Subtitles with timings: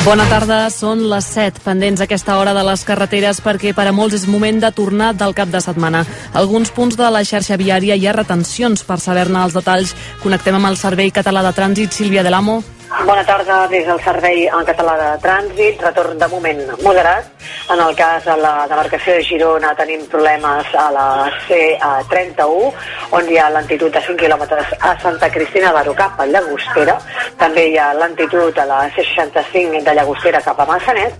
[0.00, 4.16] Bona tarda, són les 7, pendents aquesta hora de les carreteres perquè per a molts
[4.16, 6.06] és moment de tornar del cap de setmana.
[6.32, 8.82] alguns punts de la xarxa viària hi ha retencions.
[8.82, 12.62] Per saber-ne els detalls, connectem amb el Servei Català de Trànsit, Sílvia de l'Amo.
[13.06, 15.80] Bona tarda des del Servei en Català de Trànsit.
[15.80, 17.30] Retorn de moment moderat.
[17.72, 21.06] En el cas de la demarcació de Girona tenim problemes a la
[21.46, 22.72] C31,
[23.16, 26.96] on hi ha lentitud de 5 quilòmetres a Santa Cristina d'Aro cap a Llagostera.
[27.38, 31.14] També hi ha lentitud a la C65 de Llagostera cap a Massanet,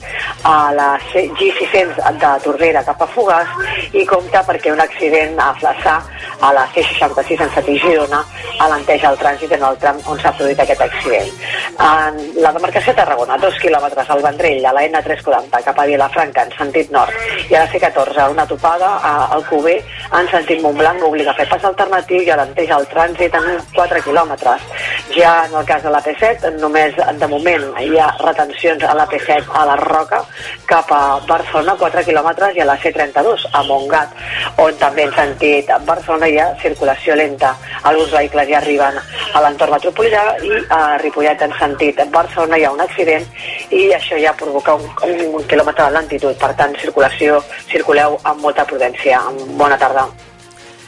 [0.45, 6.01] a la G600 de Tordera cap a Fogàs i compta perquè un accident a Flaçà
[6.41, 8.25] a la C66 en Sati Girona
[8.67, 11.31] alenteja el trànsit en el tram on s'ha produït aquest accident.
[11.79, 16.45] En la demarcació de Tarragona, dos quilòmetres al Vendrell, a la N340 cap a Vilafranca
[16.45, 17.15] en sentit nord
[17.49, 18.91] i a la C14 una topada
[19.35, 19.77] al Cuber
[20.19, 24.67] en sentit Montblanc obliga a fer pas alternatiu i alenteja el trànsit en 4 quilòmetres.
[25.15, 29.07] Ja en el cas de la P7, només de moment hi ha retencions a la
[29.11, 30.21] P7 a la Roca
[30.67, 34.15] cap a Barcelona, 4 quilòmetres, i a la C32 a Montgat,
[34.63, 37.55] on també en sentit Barcelona hi ha circulació lenta.
[37.83, 42.73] Alguns vehicles ja arriben a l'entorn metropolità i a Ripollet en sentit Barcelona hi ha
[42.75, 43.29] un accident
[43.71, 44.89] i això ja provoca un,
[45.29, 46.37] un quilòmetre de lentitud.
[46.41, 47.39] Per tant, circulació,
[47.71, 49.23] circuleu amb molta prudència.
[49.61, 50.09] Bona tarda.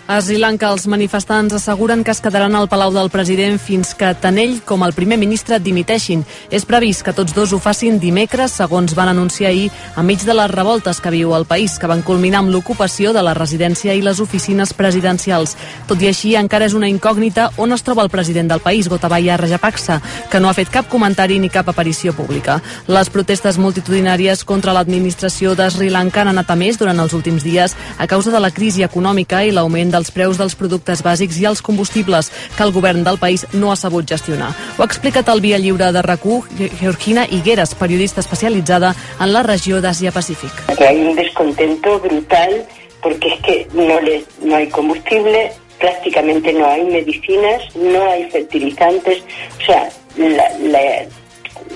[0.09, 4.09] A Sri Lanka, els manifestants asseguren que es quedaran al Palau del President fins que
[4.19, 6.25] tant ell com el primer ministre dimiteixin.
[6.51, 10.51] És previst que tots dos ho facin dimecres, segons van anunciar ahir, enmig de les
[10.51, 14.19] revoltes que viu el país, que van culminar amb l'ocupació de la residència i les
[14.19, 15.55] oficines presidencials.
[15.87, 19.39] Tot i així, encara és una incògnita on es troba el president del país, Gotabaya
[19.39, 22.59] Rajapaksa, que no ha fet cap comentari ni cap aparició pública.
[22.91, 27.47] Les protestes multitudinàries contra l'administració de Sri Lanka han anat a més durant els últims
[27.47, 31.47] dies a causa de la crisi econòmica i l'augment dels preus dels productes bàsics i
[31.51, 34.51] els combustibles que el govern del país no ha sabut gestionar.
[34.77, 39.81] Ho ha explicat al Via Lliure de RAC1 Georgina Higueras, periodista especialitzada en la regió
[39.85, 40.65] d'Àsia-Pacífic.
[40.81, 42.65] Hay un descontento brutal
[43.03, 49.23] porque es que no, le, no hay combustible, prácticamente no hay medicinas, no hay fertilizantes,
[49.61, 50.81] o sea, la, la,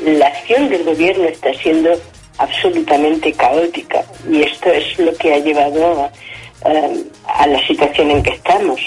[0.04, 1.90] la acción del gobierno está siendo
[2.38, 6.12] absolutamente caótica y esto es lo que ha llevado a,
[6.64, 7.04] eh,
[7.38, 8.80] a la situació en què estamos.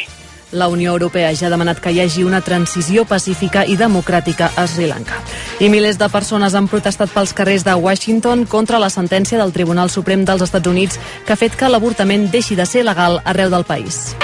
[0.52, 4.66] La Unió Europea ja ha demanat que hi hagi una transició pacífica i democràtica a
[4.68, 5.19] Sri Lanka.
[5.62, 9.94] I milers de persones han protestat pels carrers de Washington contra la sentència del Tribunal
[9.94, 13.68] Suprem dels Estats Units que ha fet que l'avortament deixi de ser legal arreu del
[13.69, 14.16] país.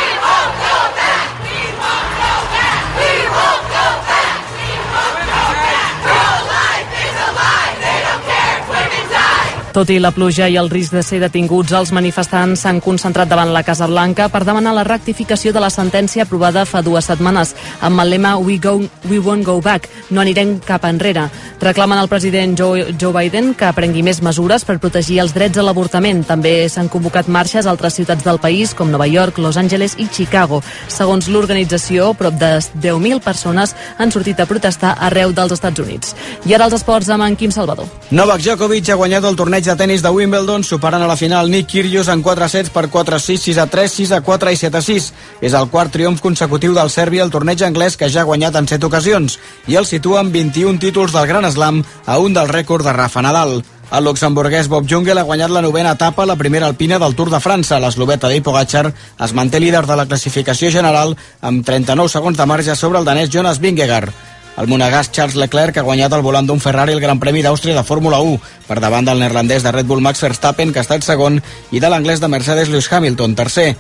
[9.76, 13.50] Tot i la pluja i el risc de ser detinguts, els manifestants s'han concentrat davant
[13.52, 17.52] la Casa Blanca per demanar la rectificació de la sentència aprovada fa dues setmanes,
[17.84, 18.78] amb el lema We, go,
[19.10, 21.26] we won't go back, no anirem cap enrere.
[21.60, 25.68] Reclamen al president Joe, Joe Biden que prengui més mesures per protegir els drets a
[25.68, 26.24] l'avortament.
[26.24, 30.08] També s'han convocat marxes a altres ciutats del país, com Nova York, Los Angeles i
[30.08, 30.62] Chicago.
[30.88, 36.16] Segons l'organització, prop de 10.000 persones han sortit a protestar arreu dels Estats Units.
[36.48, 37.92] I ara els esports amb en Quim Salvador.
[38.16, 41.68] Novak Djokovic ha guanyat el torneig de tennis de Wimbledon, superant a la final Nick
[41.72, 45.12] Kyrgios en 4 sets per 4-6, 6-3, 6-4 i 7-6.
[45.42, 48.68] És el quart triomf consecutiu del Sèrbia al torneig anglès que ja ha guanyat en
[48.70, 52.86] 7 ocasions i el situa amb 21 títols del Gran Slam a un del rècord
[52.86, 53.64] de Rafa Nadal.
[53.92, 57.40] El luxemburguès Bob Jungel ha guanyat la novena etapa, la primera alpina del Tour de
[57.40, 57.80] França.
[57.80, 62.76] L'esloveta Dei Pogacar es manté líder de la classificació general amb 39 segons de marge
[62.76, 64.35] sobre el danès Jonas Vingegaard.
[64.56, 67.84] El monegasc Charles Leclerc ha guanyat al volant d'un Ferrari el Gran Premi d'Àustria de
[67.84, 68.38] Fórmula 1
[68.70, 71.42] per davant del neerlandès de Red Bull Max Verstappen, que ha estat segon,
[71.76, 73.76] i de l'anglès de Mercedes Lewis Hamilton, tercer.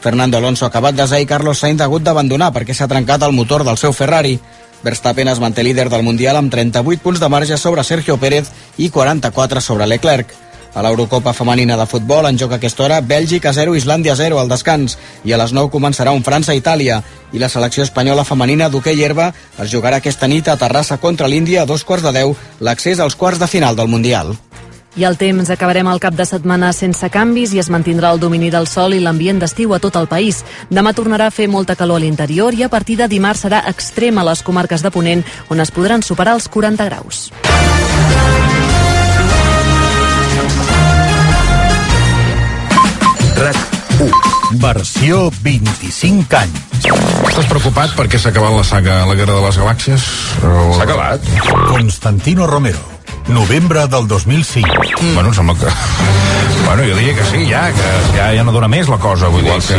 [0.00, 3.36] Fernando Alonso ha acabat desè i Carlos Sainz ha hagut d'abandonar perquè s'ha trencat el
[3.36, 4.38] motor del seu Ferrari.
[4.84, 8.88] Verstappen es manté líder del Mundial amb 38 punts de marge sobre Sergio Pérez i
[8.88, 10.43] 44 sobre Leclerc.
[10.74, 14.48] A l'Eurocopa femenina de futbol en joc a aquesta hora Bèlgica 0, Islàndia 0 al
[14.50, 16.96] descans i a les 9 començarà un França-Itàlia
[17.30, 19.28] i la selecció espanyola femenina d'hoquei herba
[19.62, 23.14] es jugarà aquesta nit a Terrassa contra l'Índia a dos quarts de 10 l'accés als
[23.14, 24.34] quarts de final del Mundial.
[24.96, 28.50] I el temps acabarem el cap de setmana sense canvis i es mantindrà el domini
[28.50, 30.42] del sol i l'ambient d'estiu a tot el país.
[30.70, 34.18] Demà tornarà a fer molta calor a l'interior i a partir de dimarts serà extrem
[34.18, 37.28] a les comarques de Ponent on es podran superar els 40 graus.
[43.34, 44.10] RAC1.
[44.62, 46.88] Versió 25 anys.
[47.26, 50.08] Estàs preocupat perquè s'ha acabat la saga La Guerra de les Galàxies?
[50.44, 50.74] O...
[50.76, 51.30] S'ha acabat?
[51.72, 52.93] Constantino Romero.
[53.28, 54.68] Novembre del 2005.
[55.00, 55.14] Mm.
[55.14, 55.66] Bueno, em sembla que...
[56.64, 59.28] Bueno, jo diria que sí, ja, que ja, ja no dona més la cosa.
[59.32, 59.74] Vull Igual dir sí.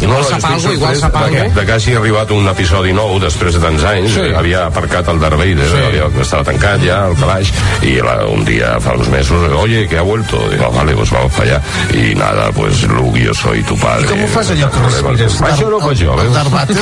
[0.00, 0.04] que...
[0.06, 1.54] Igual sap algo, igual sap de, algo.
[1.60, 4.14] de que hagi arribat un episodi nou després de tants anys.
[4.16, 4.24] Sí.
[4.36, 5.82] Havia aparcat el Darth Vader, Sí.
[5.88, 7.52] havia, estava tancat ja, el calaix,
[7.84, 10.40] i la, un dia, fa uns mesos, oye, que ha vuelto.
[10.52, 11.60] Digo, vale, pues vamos para allá.
[11.92, 14.06] Y nada, pues Luke, yo soy tu padre.
[14.06, 15.40] I com ho fas allò que respires?
[15.52, 16.32] Això no ho faig jo, veus?
[16.34, 16.76] Darth Vader.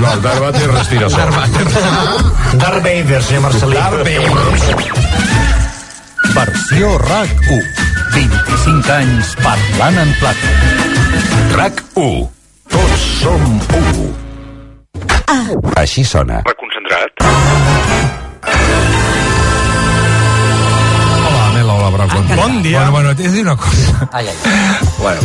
[0.00, 1.32] No, el Darth Vader respira sol.
[2.58, 3.76] Darth Vader, senyor Marcelí.
[3.76, 4.97] Darth Vader.
[6.38, 7.64] Versió RAC1.
[8.14, 10.52] 25 anys parlant en plata.
[11.56, 12.28] RAC1.
[12.70, 13.42] Tots som
[13.74, 14.06] u.
[15.82, 16.44] Així sona.
[16.46, 17.47] Hola,
[22.10, 22.42] Hola, Bravo.
[22.42, 22.78] Bon dia.
[22.78, 24.08] Bueno, bueno, t'he de dir una cosa.
[24.12, 24.34] Ai, ai.
[24.98, 25.20] Bueno,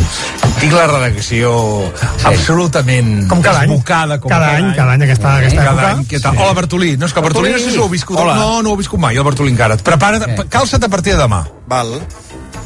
[0.60, 1.92] tinc la redacció
[2.24, 3.70] absolutament Com cada any.
[3.70, 4.20] desbocada.
[4.20, 5.90] Com Cada any, cada any, aquesta- aquesta cada època.
[5.98, 6.36] any, què tal?
[6.38, 6.96] Hola, Bertolí.
[6.96, 8.18] No, és que Bertolí, no sé si ho heu viscut.
[8.18, 8.34] Hola.
[8.34, 9.76] No, no ho he viscut mai, el Bertolí encara.
[9.76, 11.44] Prepara't, calça't a partir de demà.
[11.66, 12.00] Val.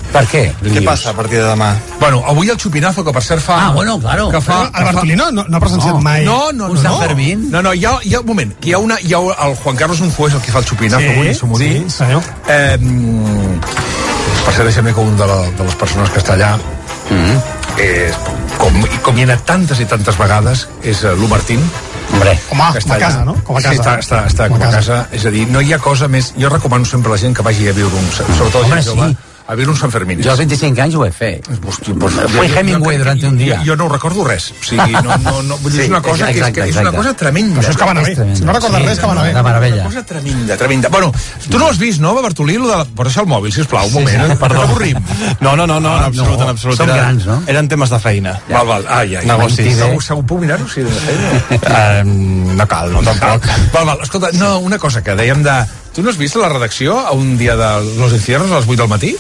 [0.09, 0.55] Per què?
[0.63, 1.75] Què passa a partir de demà?
[2.01, 3.67] Bueno, avui el xupinazo, que per cert fa...
[3.67, 4.31] Ah, bueno, claro.
[4.31, 6.81] Que fa, el Bartolí no, no, no ha presenciat no, mai no, no, un no,
[6.81, 7.01] Sant no.
[7.01, 7.51] Fermín.
[7.51, 9.55] No, no, hi ha, hi ha un moment, que hi ha, una, hi ha el
[9.57, 11.91] Juan Carlos és el que fa el xupinazo Sí, avui, som-ho sí, dir.
[11.91, 12.23] senyor.
[12.49, 12.79] Eh,
[14.49, 16.55] per cert, deixem que un de, la, de les persones que està allà
[17.79, 18.17] és,
[18.59, 18.75] com,
[19.05, 21.63] com hi ha anat tantes i tantes vegades, és eh, l'U Martín.
[22.09, 23.27] Hombre, home, que com a està casa, allà.
[23.29, 23.35] no?
[23.45, 23.75] Com a casa.
[23.75, 25.03] Sí, està, està, està com, a casa.
[25.15, 26.33] És a dir, no hi ha cosa més...
[26.41, 28.09] Jo recomano sempre a la gent que vagi a viure un...
[28.17, 29.28] Sobretot Home, gent jove, sí.
[29.49, 30.21] A viure un Sant Fermín.
[30.21, 31.47] Jo als 25 anys ho he fet.
[31.65, 33.57] Hosti, pues, Fue Hemingway durante un dia.
[33.61, 34.51] Jo, jo no ho recordo res.
[34.53, 36.69] O sigui, no, no, no, vull dir, Sí, és una cosa que, és, exacte, que
[36.69, 36.97] és una exacte.
[36.99, 37.63] cosa tremenda.
[37.63, 38.15] Això és que va anar bé.
[38.37, 39.33] Si no recordes res, que va anar bé.
[39.33, 39.81] De meravella.
[39.81, 40.91] Una cosa tremenda, tremenda.
[40.93, 41.13] Bueno,
[41.49, 42.59] tu no has vist, no, Bertolí?
[42.59, 42.85] Lo de la...
[42.85, 44.27] Posa el mòbil, sisplau, un moment.
[44.27, 44.39] Sí, sí.
[44.43, 44.61] Perdó.
[44.67, 45.01] T'avorrim.
[45.41, 46.77] No, no, no, no, en absolut, en absolut.
[46.77, 47.43] Som grans, no?
[47.47, 48.37] Eren temes de feina.
[48.51, 48.85] Val, val.
[48.99, 49.25] Ai, ai.
[49.25, 49.79] Negocis.
[49.81, 50.69] Segur, segur, puc mirar-ho?
[50.69, 52.05] Sí, de feina.
[52.05, 53.49] No cal, no, tampoc.
[53.73, 55.57] Val, val, escolta, no, una cosa que dèiem de...
[55.95, 58.83] Tu no has vist la redacció a un dia de Los Encierros a les 8
[58.83, 59.17] del matí?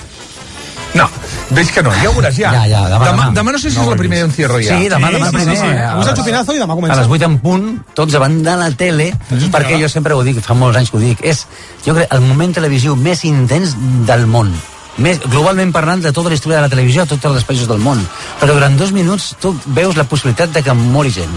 [0.95, 1.05] No,
[1.53, 2.53] veig que no, ja ho veuràs, ja.
[2.55, 3.35] Ja, ja, demà, demà, demà.
[3.37, 4.79] demà no sé si és el primer encierro ja.
[4.79, 5.59] Sí, demà, demà primer.
[5.91, 6.97] Avui és el xupinazo i demà comença.
[6.97, 7.67] A les 8 en punt,
[7.99, 9.11] tots davant de la tele,
[9.53, 11.45] perquè jo sempre ho dic, fa molts anys que ho dic, és,
[11.85, 13.77] jo crec, el moment televisiu més intens
[14.09, 14.55] del món.
[14.99, 17.79] Més, globalment parlant de tota la història de la televisió a tots els països del
[17.79, 18.01] món.
[18.41, 21.37] Perquè durant dos minuts tu veus la possibilitat de que mori gent.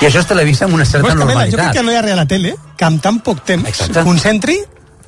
[0.00, 1.76] I això es televisa amb una certa Però Mela, jo crec normalitat.
[1.76, 4.02] que no hi ha res a la tele que amb tan poc temps Exacte.
[4.06, 4.58] concentri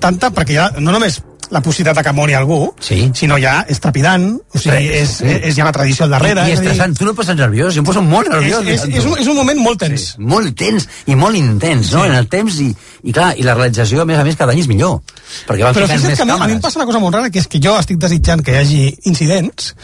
[0.01, 3.11] tanta, perquè ja no només la possibilitat de que mori algú, Sí.
[3.15, 5.25] sinó ja és trepidant, o sigui, és, Sí.
[5.27, 6.45] és, és, ha una tradició al darrere.
[6.47, 6.97] I, i és estressant.
[6.97, 8.67] Tu no et poses nerviós, jo em poso molt és, nerviós.
[8.67, 10.01] és, és, un, és un moment molt tens.
[10.13, 12.05] Sí, molt tens i molt intens, no?
[12.07, 12.71] En el temps i,
[13.03, 15.01] i clar, i la realització, a més a més, cada any és millor.
[15.49, 17.15] Perquè van Però ficant més que a mi, a mi em passa una cosa molt
[17.15, 19.75] rara, que és que jo estic desitjant que hi hagi incidents,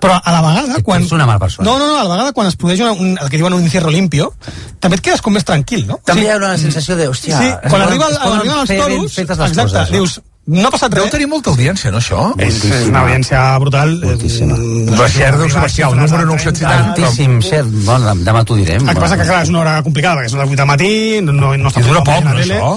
[0.00, 1.02] però a la vegada, quan...
[1.02, 1.64] ets una mala persona.
[1.64, 3.62] No, no, no, a la vegada, quan es produeix una, un, el que diuen un
[3.64, 4.34] encierro limpio,
[4.80, 6.00] també et quedes com més tranquil, no?
[6.04, 7.38] També O hi ha una sensació de, hòstia...
[7.40, 9.96] sí, quan arriba, es poden arriben els toros, exacte, coses, no?
[9.96, 11.12] dius, no ha passat Deu res.
[11.12, 12.32] tenir molta audiència, no, això?
[12.38, 13.94] És, és una audiència brutal.
[14.04, 14.56] Moltíssima.
[14.98, 16.94] La Xer deu ser bestial, el número 970.
[16.94, 17.70] Tantíssim, cert.
[17.86, 18.82] Bueno, demà t'ho direm.
[18.88, 20.90] El que passa que, clar, és una hora complicada, perquè són les 8 del matí,
[21.22, 22.74] no, no està I dura molt poc, no, això?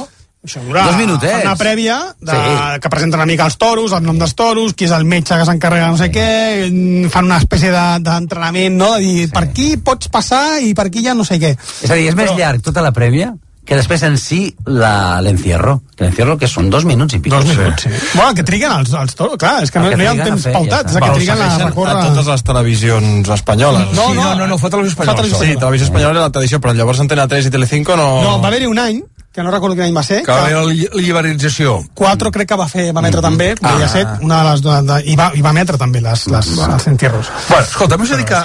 [0.48, 1.42] Això dura Dos minutets.
[1.44, 2.80] una prèvia de, Sí.
[2.80, 5.44] que presenten una mica els toros, el nom dels toros, qui és el metge que
[5.46, 8.94] s'encarrega de no sé què, fan una espècie de- d'entrenament, no?
[8.94, 11.58] de dir, per aquí pots passar i per aquí ja no sé què.
[11.82, 13.34] És a dir, és més Però- llarg tota la prèvia
[13.68, 15.82] que després en si la- l'encierro.
[16.00, 17.36] L'encierro que són dos minuts i pico.
[17.36, 17.90] Dos minuts, sí.
[18.14, 20.24] Bueno, que triguen els, els toros, clar, és que El no, que no hi ha
[20.24, 21.96] temps fer, ja pautat, és que triguen a recórrer...
[21.98, 23.90] a totes les televisions espanyoles.
[23.98, 25.18] No, Sí, no, no, no, fa televisió espanyola.
[25.18, 25.44] Fa televisió.
[25.44, 28.08] Sí, televisió espanyola era la tradició, però llavors Antena 3 i Telecinco no...
[28.24, 29.02] No, va haver-hi un any,
[29.34, 31.76] que no recordo quin any va ser, Que va haver la liberalització.
[31.94, 33.76] 4 crec que va fer va emetre també, Ah.
[33.92, 36.88] ser una de les de, de, i, va, i va emetre també les, les, els
[36.88, 37.28] entierros.
[37.50, 38.42] Bueno, escolta, m'has de dir que...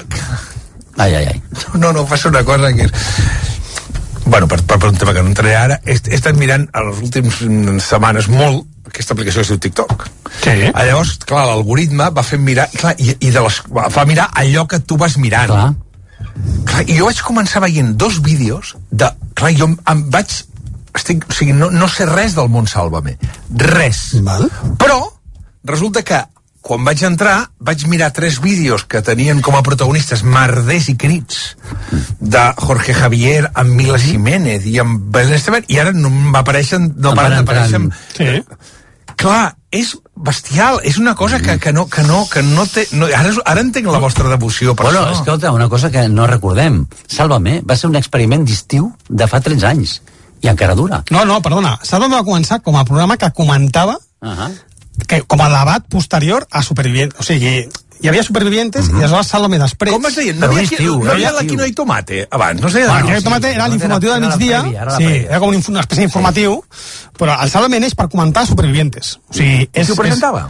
[0.98, 1.42] Ai, ai, ai.
[1.78, 2.92] No, no, passa una cosa que és...
[4.24, 6.84] Bueno, per, per, per un tema que no entraré ara, he, he estat mirant a
[6.86, 10.04] les últimes mm, setmanes molt aquesta aplicació que es diu TikTok.
[10.42, 10.54] Sí.
[10.72, 14.28] Ah, Llavors, clar, l'algoritme va fer mirar, clar, i, i de les, va fa mirar
[14.38, 15.52] allò que tu vas mirant.
[15.52, 15.70] Clar.
[16.68, 19.10] Clar, i jo vaig començar veient dos vídeos de...
[19.38, 20.42] Clar, jo em, em vaig...
[20.92, 23.14] Estic, o sigui, no, no sé res del món Sálvame.
[23.62, 24.02] Res.
[24.26, 24.44] Val.
[24.80, 24.98] Però
[25.64, 26.18] resulta que
[26.62, 31.56] quan vaig entrar vaig mirar tres vídeos que tenien com a protagonistes merders i crits
[32.20, 37.10] de Jorge Javier amb Mila Jiménez i amb Belén Esteban i ara no m'apareixen no
[37.10, 37.80] Em van paren d'aparèixer
[38.16, 38.44] Sí.
[39.16, 42.86] clar, és bestial, és una cosa que, que no, que no, que no té...
[42.92, 45.18] No, ara, ara entenc la vostra devoció per Bueno, això.
[45.20, 46.86] escolta, una cosa que no recordem.
[47.08, 50.00] Sálvame va ser un experiment d'estiu de fa 13 anys.
[50.42, 51.02] I encara dura.
[51.10, 51.76] No, no, perdona.
[51.86, 54.50] Sálvame va començar com a programa que comentava Uh -huh.
[55.06, 57.14] Que, com a debat posterior a Supervivient.
[57.18, 57.68] O sigui,
[58.02, 59.94] hi havia Supervivientes i aleshores Sálvame després.
[59.94, 60.34] Com es deia?
[60.34, 61.60] No un havia, estiu, no havia no estiu.
[61.68, 62.82] hi tomate abans, no sé.
[62.88, 66.02] Bueno, no, el tomate era l'informatiu del la migdia, la sí, era com una espècie
[66.02, 66.58] d'informatiu,
[67.18, 69.16] però el Sálvame neix per comentar Supervivientes.
[69.30, 70.48] O sigui, és, Qui ho presentava?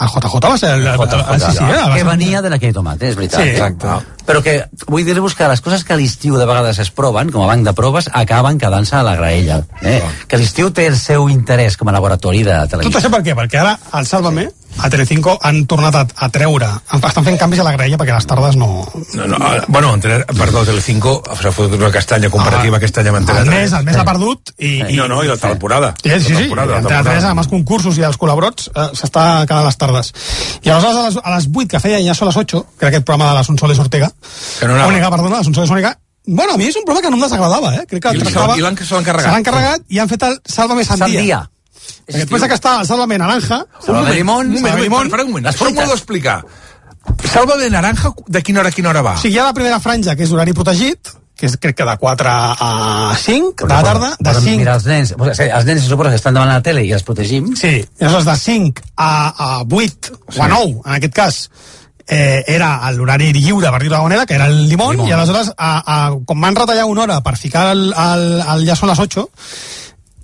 [0.00, 0.86] El JJ va ser el...
[0.86, 3.42] el, el, el, sí, sí, era, va que ser- venia de l'Aquí Tomate, és veritat.
[3.42, 3.48] Sí.
[3.50, 3.88] Exacte.
[4.24, 4.54] Però que
[4.88, 7.66] vull dir-vos que les coses que a l'estiu de vegades es proven, com a banc
[7.66, 9.60] de proves, acaben quedant-se a la graella.
[9.82, 9.98] Eh?
[10.30, 13.00] Que l'estiu té el seu interès com a laboratori de Tot televisió.
[13.02, 13.34] això per què?
[13.36, 14.48] Perquè ara al Sálvame,
[14.78, 18.26] a Telecinco, han tornat a, a treure, estan fent canvis a la graella perquè les
[18.26, 18.68] tardes no...
[19.14, 23.20] No, no, ara- bueno, entre, perdó, Telecinco s'ha fotut una castanya comparativa aquest any amb
[23.20, 23.58] Antena El 3.
[23.60, 24.72] mes, el mes ha perdut i...
[24.94, 25.92] i No, no, i la temporada.
[26.02, 27.02] Sí, sí, sí, entre temporada.
[27.10, 30.12] tres, amb els concursos i els col·laborats, eh, s'està quedant les tardes.
[30.62, 32.92] I aleshores, a les, a les 8 que feia ja són les 8, que era
[32.94, 34.10] aquest programa de la Sonsoles Ortega,
[34.60, 34.80] Que no.
[34.88, 35.94] Ònega, perdona, la Sonsoles Ònega,
[36.26, 37.86] bueno, a mi és un programa que no em desagradava, eh?
[37.90, 39.26] Crec que I l'han- tractava- i l'han- se l'han carregat.
[39.30, 41.06] Se l'han carregat i han fet el Sálvame Sandia.
[41.06, 41.40] Sandia.
[42.06, 45.10] Perquè després de que està Sálvame Naranja, Sálvame Limón, Un moment, Sálvame un Limón, moment,
[45.10, 45.50] espera un moment.
[45.52, 46.42] Això m'ho d'explicar.
[47.32, 49.16] Salva de naranja, de quina hora a quina hora va?
[49.18, 51.86] O sigui, hi ha la primera franja, que és d'horari protegit, que és crec que
[51.88, 55.48] de 4 a 5 de la tarda, de Poden 5 Mirar els nens, o sigui,
[55.48, 57.48] els nens se suposa que estan davant la tele i els protegim.
[57.58, 59.12] Sí, aleshores de 5 a,
[59.46, 61.40] a 8 o a 9, en aquest cas,
[62.06, 65.08] eh, era a l'horari lliure, per dir-ho manera, que era el limón, Limón.
[65.08, 68.78] i aleshores, a, a, com van retallar una hora per ficar el, el, el ja
[68.78, 69.26] són les 8,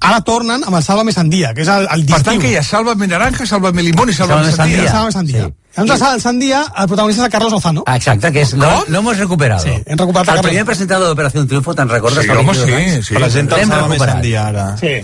[0.01, 2.65] ara tornen amb el Sálvame Sandia, que és el, el Per tant, que hi ha
[2.67, 4.85] Sálvame Naranja, Sálvame Limón i Sálvame Sandía.
[4.85, 4.93] Sandía.
[4.93, 5.47] Sálvame Sandia.
[5.47, 5.55] Sí.
[5.79, 5.85] Sí.
[5.87, 7.85] Llavors, el Sandia, el protagonista és el Carlos Lozano.
[7.87, 9.63] Ah, exacte, que és, lo, lo hemos recuperado.
[9.63, 12.25] Sí, hem recuperat el la primer presentador d'Operació Triunfo, te'n recordes?
[12.25, 13.15] Sí, home, 22 sí, sí.
[13.15, 14.15] Presenta el recuperat.
[14.17, 14.67] Sandia ara.
[14.81, 14.97] Sí.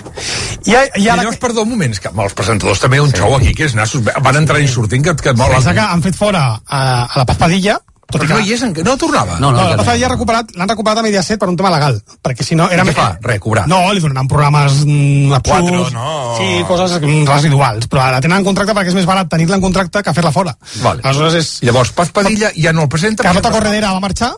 [0.65, 3.55] I, i I ara llavors, perdó, un moment, que els presentadors també un xou aquí,
[3.55, 5.55] que és nassos, van entrar i sortint, que, que molt...
[5.61, 7.79] pensa que han fet fora a, a la Paz Padilla,
[8.11, 8.35] tot i que...
[8.35, 9.39] no hi és, no tornava.
[9.41, 9.85] No, No, no, no.
[9.85, 12.69] Ha recuperat, l'han recuperat a Mediaset per un tema legal, perquè si no...
[12.73, 13.07] Era què fa?
[13.25, 13.65] Res, cobrar.
[13.71, 16.35] No, li donaran programes mm, absurds, Quatre, no?
[16.39, 19.65] sí, coses mm, residuals, però la tenen en contracte perquè és més barat tenir-la en
[19.65, 20.55] contracte que fer-la fora.
[20.83, 21.05] Vale.
[21.05, 21.51] Aleshores és...
[21.65, 23.27] Llavors, Paz Padilla ja no el presenta.
[23.27, 24.35] Carlota Corredera va marxar,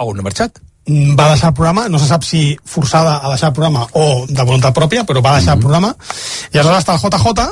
[0.00, 0.60] A on ha marxat?
[0.88, 4.24] mm, va deixar el programa, no se sap si forçada a deixar el programa o
[4.28, 5.94] de voluntat pròpia, però va deixar el programa,
[6.52, 7.50] i aleshores està el JJ,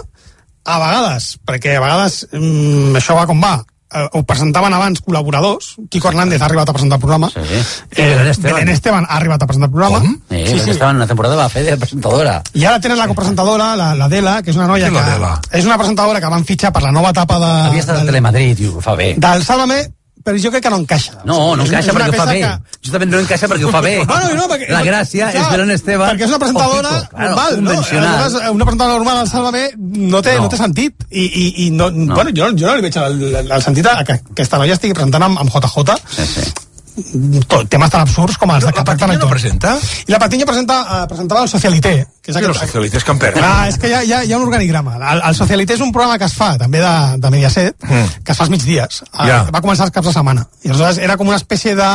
[0.69, 3.59] a vegades, perquè a vegades mm, això va com va,
[3.93, 7.41] eh, ho presentaven abans col·laboradors, Quico Hernández ha arribat a presentar el programa, Sí.
[7.41, 8.55] eh, Belén Esteban.
[8.55, 10.21] Belén Esteban ha arribat a presentar el programa, Com?
[10.31, 10.71] Eh, sí, sí.
[10.71, 12.43] Estava en una temporada va fer de presentadora.
[12.55, 15.01] i ara tenen la copresentadora, la, la Dela, que és una noia Qui que...
[15.01, 15.41] és la Dela?
[15.53, 18.07] És una presentadora que van fitxar per la nova etapa de, Havia estat a del,
[18.13, 19.15] Telemadrid ho fa bé.
[19.17, 19.83] del Sálvame,
[20.29, 21.17] però jo crec que no encaixa.
[21.25, 22.41] No, no encaixa una perquè ho fa bé.
[22.45, 23.95] que- Justament no encaixa perquè ho fa bé.
[24.09, 26.13] No, no, perquè, La gràcia clar, és Belén Esteban.
[26.13, 27.71] Perquè és una presentadora claro, normal, no?
[27.79, 30.43] Aleshores, Una presentadora normal al Sálvame no té, no.
[30.47, 30.53] No.
[30.53, 31.05] té sentit.
[31.11, 32.15] I, i, i no, no.
[32.15, 34.95] Bueno, jo, jo no li veig el, el, el sentit a que aquesta noia estigui
[34.95, 36.47] presentant amb, amb JJ Sí, sí.
[37.47, 39.77] Tot, temes tan absurds com els de que La no presenta?
[40.07, 43.19] I la Patiño presenta, uh, presentava el Socialité, que és aquest, los socialistes que han
[43.19, 43.43] perdut.
[43.43, 44.97] Clar, és que hi ha, hi ha, hi ha un organigrama.
[44.99, 48.23] El, el Socialité és un programa que es fa, també de, de Mediaset, Mm.
[48.25, 49.03] que es fa als migdies.
[49.13, 49.45] Ja.
[49.45, 50.47] Uh, va començar els caps de setmana.
[50.65, 51.89] I aleshores era com una espècie de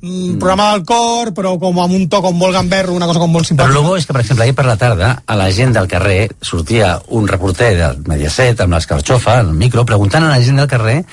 [0.00, 3.30] mm, programa del cor, però com amb un to com molt gamberro, una cosa com
[3.30, 3.78] molt Però simpàtica.
[3.78, 6.30] el bo és que, per exemple, ahir per la tarda, a la gent del carrer
[6.42, 11.04] sortia un reporter del Mediaset amb l'escarxofa, el micro, preguntant a la gent del carrer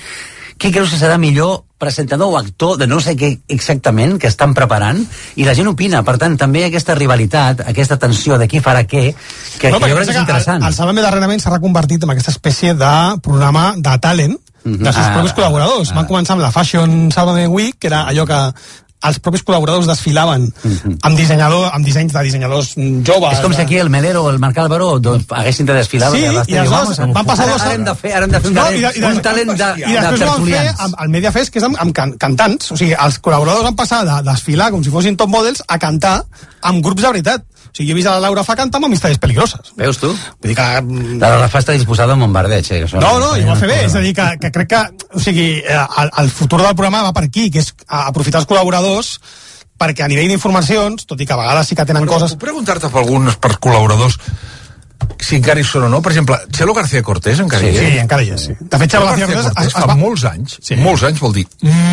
[0.58, 4.54] qui creus que serà millor presentador o actor de no sé què exactament que estan
[4.58, 5.04] preparant
[5.36, 9.12] i la gent opina, per tant també aquesta rivalitat, aquesta tensió de qui farà què
[9.60, 12.14] que, No, que jo crec que és interessant El, el Salvame darrerament s'ha reconvertit en
[12.16, 12.94] aquesta espècie de
[13.24, 15.94] programa de talent dels seus Ah, propis col·laboradors.
[15.96, 18.40] Van començar amb la Fashion Salvame Week, que era allò que
[19.06, 20.48] els propis col·laboradors desfilaven
[21.04, 23.34] amb, dissenyador, amb dissenys de dissenyadors mm, joves.
[23.38, 26.10] és com si de- aquí el Melero o el Marc Álvaro doncs, haguessin de desfilar
[26.12, 28.40] Sí, i aleshores "Vamos, van passar ara, dos- ara hem de fer, ara hem de
[28.40, 30.46] fer un No, talent, i de- de- un talent de, I de després ho van
[30.48, 32.72] fer amb el Mediafest, que és amb, amb can, cantants.
[32.72, 36.24] O sigui, els col·laboradors van passar de desfilar com si fossin top models a cantar
[36.64, 37.44] amb grups de veritat.
[37.68, 39.74] O sigui, jo he vist a la Laura Fa cantar amb Amistades Peligroses.
[39.78, 40.08] veus tu?
[40.08, 40.82] Vull dir que...
[40.82, 42.72] mm, La Rafa està disposada a bombardeig.
[42.72, 43.86] Eh, No, no, i ho va fer bé.
[43.86, 44.80] És a dir, que, que crec que
[45.14, 48.48] o sigui, eh, el, el futur del programa va per aquí, que és aprofitar els
[48.50, 48.87] col·laboradors
[49.78, 52.34] perquè a nivell d'informacions, tot i que a vegades sí que tenen coses...
[52.34, 54.18] Puc preguntar-te per alguns per col·laboradors
[55.22, 56.00] si encara hi són o no?
[56.04, 57.92] Per exemple, Chelo García Cortés encara Sí, hi és?
[57.94, 58.56] sí, encara hi és, sí.
[58.60, 59.96] De fet, Chelo Xavi García García Cortés es, es fa va...
[60.00, 60.78] molts anys, Sí.
[60.82, 61.46] molts anys vol dir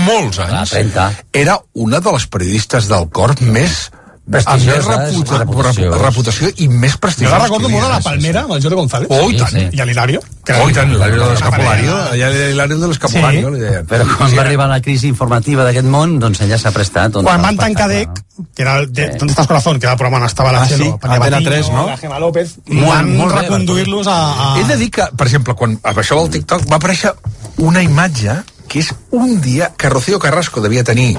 [0.06, 1.06] molts anys, Clar, 30.
[1.44, 3.76] era una de les periodistes del cor més
[4.24, 5.90] amb més reputació.
[6.00, 6.48] reputació.
[6.56, 7.32] i més Jo prestigiós.
[7.32, 9.08] la recordo molt a la Palmera, amb el Jordi González.
[9.10, 9.50] Oh, i Sí, tant.
[9.50, 9.68] sí.
[9.76, 10.20] I a l'Hilario.
[10.62, 11.96] Oh, i tant, l'Hilario de l'Escapulario.
[12.12, 13.54] Allà l'Hilario de l'Escapulario.
[13.54, 13.60] Sí.
[13.88, 17.12] Però quan Sí, va arribar la crisi informativa d'aquest món, doncs ella s'ha prestat.
[17.12, 17.88] Doncs, Quan van tancar.
[17.88, 18.08] DEC,
[18.54, 19.78] que era el de, ¿Dónde estás corazón?
[19.78, 21.86] Que era el programa on estava la Ah, Chelo, sí, Antena Patiño, 3, no?
[21.86, 24.58] la Gemma López, Molt, van molt reconduir-los a, a...
[24.60, 27.12] He de dir que, per exemple, quan baixava el TikTok va aparèixer
[27.58, 31.18] una imatge que és un dia que Rocío Carrasco devia tenir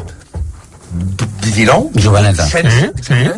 [1.42, 1.92] 19?
[2.04, 2.46] Joveneta.
[2.46, 3.32] 16, Sí, sí.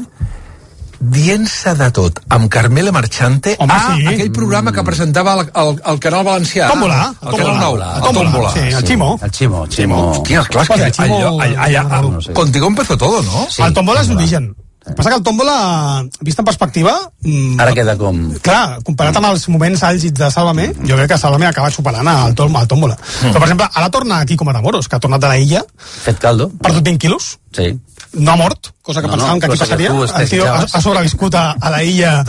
[1.00, 4.08] dient-se de tot amb Carmela Marchante Home, a sí.
[4.10, 6.72] aquell programa que presentava al, al, al Canal Valencià.
[6.74, 7.90] Tòmbola, El Canal Tòmbola.
[8.02, 8.08] 9.
[8.10, 9.10] El Tòmbola, sí, el Ximo.
[9.22, 10.00] El Ximo, Ximo.
[10.16, 12.34] Hòstia, clar, és que Ximo- allò, allà, allà, no sé.
[12.34, 13.46] contigo empezó todo, no?
[13.50, 14.56] Sí, el Tombola és l'origen.
[14.88, 18.32] El que passa que el Tombola, vist en perspectiva, mm, Ara queda com...
[18.42, 22.08] clar, comparat amb els moments àlgids de Sálvame, jo crec que Sálvame ha acabat superant
[22.08, 22.96] el, tom, el Tómbola.
[22.96, 23.34] Mm.
[23.34, 25.62] Però, per exemple, ara torna aquí com a Moros, que ha tornat de la illa,
[26.06, 26.50] Fet caldo.
[26.64, 27.72] perdut 20 quilos, Sí.
[28.14, 29.90] no ha mort, cosa que No, no, pensàvem que aquí que passaria.
[29.90, 32.24] tu el tio ha, ha sobreviscut a, a la illa,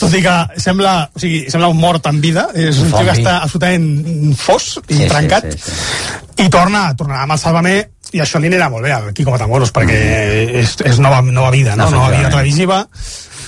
[0.00, 3.14] tot i que sembla, o sigui, sembla un mort en vida, és un tio que
[3.18, 6.44] està absolutament fos i Sí, sí, trencat, sí, sí.
[6.46, 7.76] i torna, tornarà amb el Sálvame,
[8.12, 9.98] i això li anirà molt bé al Quico Matamoros, perquè
[10.62, 11.90] és, és nova, nova vida, no?
[11.90, 12.84] nova vida televisiva,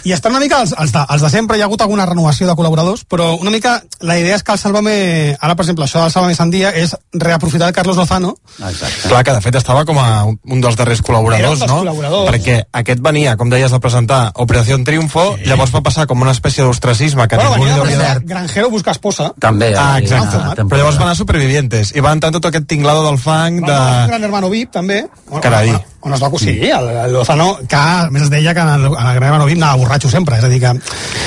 [0.09, 2.49] i estan una mica els, els, de, els de sempre, hi ha hagut alguna renovació
[2.49, 4.97] de col·laboradors, però una mica la idea és que el Sálvame,
[5.37, 9.09] ara per exemple, això del Sálvame Sandia és reaprofitar el Carlos Lozano, Exacte.
[9.09, 11.81] Clar, que de fet estava com a un, un dels darrers col·laboradors, dels no?
[11.83, 12.31] col·laboradors.
[12.33, 15.49] Perquè aquest venia, com deies, a presentar Operació Triunfo, sí.
[15.51, 18.27] llavors va passar com una espècie d'ostracisme que bueno, ningú li hauria de...
[18.29, 19.73] Granjero busca esposa, També.
[19.77, 20.39] Ah, eh, exacte.
[20.39, 23.61] una Però llavors van anar Supervivientes i va entrar en tot aquest tinglado del fang
[23.65, 23.79] de...
[24.13, 25.03] Gran Hermano VIP, també.
[25.29, 25.73] On, Carai.
[25.75, 26.31] On, on es va...
[26.39, 29.59] Sí, el, el Lozano, que a més es deia que el, el Gran Hermano VIP
[29.59, 30.71] anava borratxo sempre, és a dir que...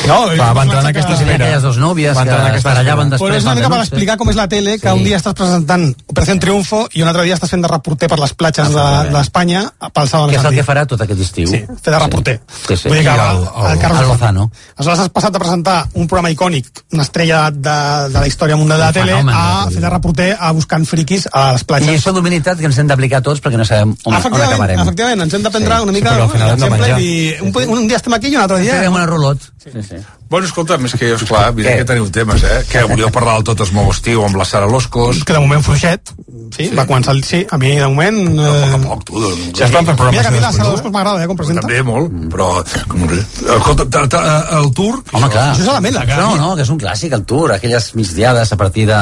[0.07, 1.35] No, Va, va entrar en aquesta esfera.
[1.35, 3.19] aquelles dos nòvies Va que es barallaven esfera.
[3.19, 3.37] Però després.
[3.37, 4.95] és una mica per explicar com és la tele, que Sí.
[4.95, 8.19] un dia estàs presentant Operació Triunfo i un altre dia estàs fent de reporter per
[8.19, 8.69] les platges
[9.11, 11.47] d'Espanya pel Sábado Que és el que farà tot aquest estiu.
[11.51, 12.39] Sí, fer de reporter.
[12.67, 12.87] Sí, sí.
[12.87, 14.51] Vull dir que I el, el- el, Carlos el Lozano.
[14.77, 17.77] Aleshores has passat de presentar un programa icònic, una estrella de,
[18.13, 19.73] de la història mundial de la tele, fenomen, a sí.
[19.75, 21.99] fer de reporter a buscant friquis a les I platges.
[22.01, 24.79] això d'humilitat que ens hem d'aplicar tots perquè no sabem on, on acabarem.
[24.79, 25.83] efectivament, ens hem de prendre Sí.
[25.83, 27.01] una mica Sí, però al final hem de l'exemple menjar.
[27.01, 28.81] i un, un dia estem aquí i un altre dia...
[28.83, 29.45] Fem una rulot.
[29.61, 29.99] Sí, sí.
[30.31, 32.61] Bueno, escolta, més que, esclar, mira que teniu temes, eh?
[32.69, 35.23] Que volíeu parlar del Tot es mou estiu amb la Sara Loscos.
[35.27, 36.13] que de moment fluixet,
[36.55, 37.19] sí, va començar el...
[37.27, 38.39] Sí, a mi de moment...
[38.39, 39.19] A poc a Eh, poc, tu.
[39.19, 40.71] Doncs, Ja estan fent mira programes que a mi la no?
[40.71, 41.65] Boscos m'agrada, eh, com presenta.
[41.67, 42.47] També molt, però...
[42.87, 44.23] Com, escolta, ta, ta,
[44.61, 45.01] el Tour...
[45.11, 45.49] Home, clar.
[45.51, 46.05] Això és a la mela.
[46.15, 49.01] No, no, que és un clàssic, el Tour, aquelles migdiades a partir de...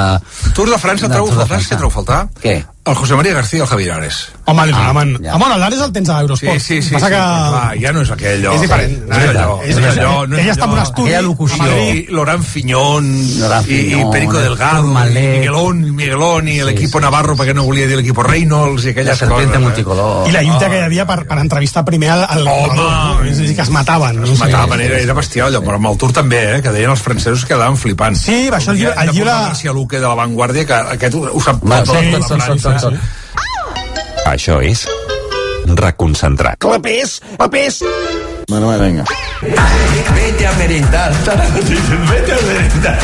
[0.58, 2.24] Tour de França, què trobo a faltar?
[2.42, 2.58] Què?
[2.90, 4.18] El José María García i el Javier Ares.
[4.46, 5.36] Home, ah, Ah, home, ja.
[5.36, 6.60] home, el Lares el tens a Sí, Eurosport.
[6.60, 6.94] sí, sí.
[6.94, 7.18] Passa sí que...
[7.20, 8.54] clar, ja no és aquell allò.
[8.56, 8.96] És diferent.
[9.08, 9.60] No és allò.
[9.64, 10.28] És no és allò.
[10.28, 11.64] No és Ella està en un estudi Aquella locució.
[12.10, 17.04] Lorán y, y Fiñón, Perico el Delgado, y Miguelón, Miguelón, y el Sí, equipo sí,
[17.04, 19.56] Navarro, perquè no volia dir l'equip Reynolds, i La aquelles serpiente coses.
[19.62, 19.64] eh?
[19.66, 20.28] multicolor.
[20.28, 23.30] I la lluita que hi havia per, per entrevistar primer al, al Home!
[23.30, 24.22] És a dir, que es mataven.
[24.22, 24.26] No?
[24.26, 27.02] Es mataven, era, era bestial allò, però amb el Tour també, eh, que deien els
[27.02, 28.16] francesos que quedaven flipant.
[28.18, 31.42] Sí, va, això el llibre- el llibre- García Luque de la Vanguardia, que aquest ho,
[31.42, 32.94] sap tot, tot.
[34.30, 34.86] Això és
[35.76, 36.58] reconcentrat.
[36.60, 37.84] Clapés, papés.
[38.50, 39.06] Bueno, bueno, vinga.
[39.42, 41.12] Vete a merendar.
[41.24, 43.00] Vete a merendar.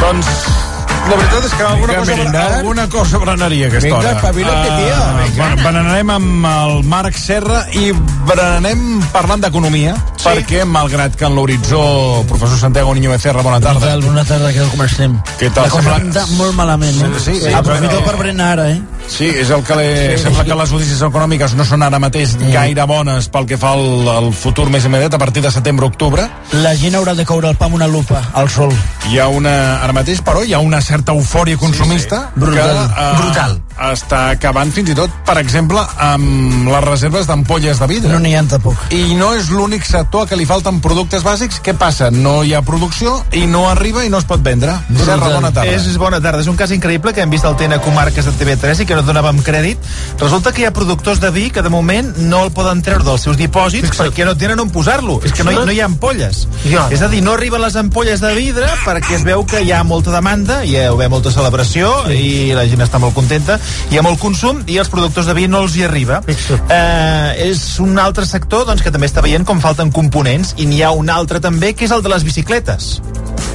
[0.00, 0.61] Doncs
[1.08, 2.52] la veritat és que alguna Vinga, cosa, merendar.
[2.58, 4.12] alguna cosa berenaria aquesta Vinga, hora.
[4.12, 5.36] espavila't, tio, vinga.
[5.36, 7.90] bueno, berenarem amb el Marc Serra i
[8.28, 10.28] berenarem parlant d'economia, sí.
[10.28, 13.96] perquè malgrat que en l'horitzó, professor Santiago Niño Becerra, bona tarda.
[14.00, 15.18] Bona tarda, que com estem?
[15.40, 15.64] Què tal?
[15.64, 17.12] La cosa molt malament, eh?
[17.18, 18.80] Sí, sí, Aprofito però- per berenar ara, eh?
[19.08, 19.86] Sí, és el que le...
[20.16, 20.22] sí.
[20.24, 24.08] sembla que les notícies econòmiques no són ara mateix gaire bones pel que fa al,
[24.08, 26.24] al futur més immediat, a partir de setembre-octubre.
[26.62, 28.72] La gent haurà de coure el pa amb una lupa, al sol.
[29.10, 32.40] Hi ha una, ara mateix, però, hi ha una certa eufòria consumista sí.
[32.40, 33.56] Brutal, que eh, brutal.
[33.92, 38.12] està acabant fins i tot, per exemple, amb les reserves d'ampolles de vidre.
[38.12, 38.86] No n'hi ha tampoc.
[38.94, 41.60] I no és l'únic sector a què li falten productes bàsics.
[41.64, 42.10] Què passa?
[42.14, 44.74] No hi ha producció i no arriba i no es pot vendre.
[45.04, 45.70] Serra, bona tarda.
[45.72, 46.42] És, és bona tarda.
[46.42, 49.04] És un cas increïble que hem vist al TN Comarques de TV3 i que no
[49.06, 49.78] donàvem crèdit.
[50.20, 53.26] Resulta que hi ha productors de vi que de moment no el poden treure dels
[53.26, 55.20] seus dipòsits perquè no tenen on posar-lo.
[55.24, 56.46] És que no hi, no hi ha ampolles.
[56.66, 56.86] Ja.
[56.94, 59.82] És a dir, no arriben les ampolles de vidre perquè es veu que hi ha
[59.86, 63.58] molta demanda, hi ha haver molta celebració i la gent està molt contenta,
[63.90, 66.22] hi ha molt consum i els productors de vi no els hi arriba.
[66.26, 70.82] Eh, és un altre sector doncs, que també està veient com falten components i n'hi
[70.82, 72.98] ha un altre també que és el de les bicicletes.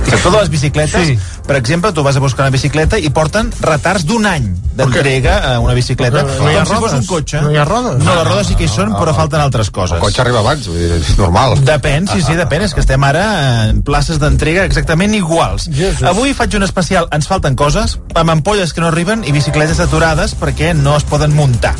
[0.08, 1.18] El sector de les bicicletes, sí.
[1.48, 5.60] Per exemple, tu vas a buscar una bicicleta i porten retards d'un any d'entrega a
[5.60, 7.00] una bicicleta, Perquè no hi ha com si fos rodes.
[7.00, 7.42] un cotxe.
[7.42, 8.04] No hi ha rodes.
[8.04, 9.96] No, les rodes sí que hi són, però falten altres coses.
[9.98, 11.56] El cotxe arriba abans, vull dir, és normal.
[11.66, 12.62] Depèn, sí, sí, depèn.
[12.68, 13.24] És que estem ara
[13.72, 15.66] en places d'entrega exactament iguals.
[15.74, 16.04] Jesús.
[16.06, 20.36] Avui faig un especial Ens falten coses, amb ampolles que no arriben i bicicletes aturades
[20.38, 21.74] perquè no es poden muntar.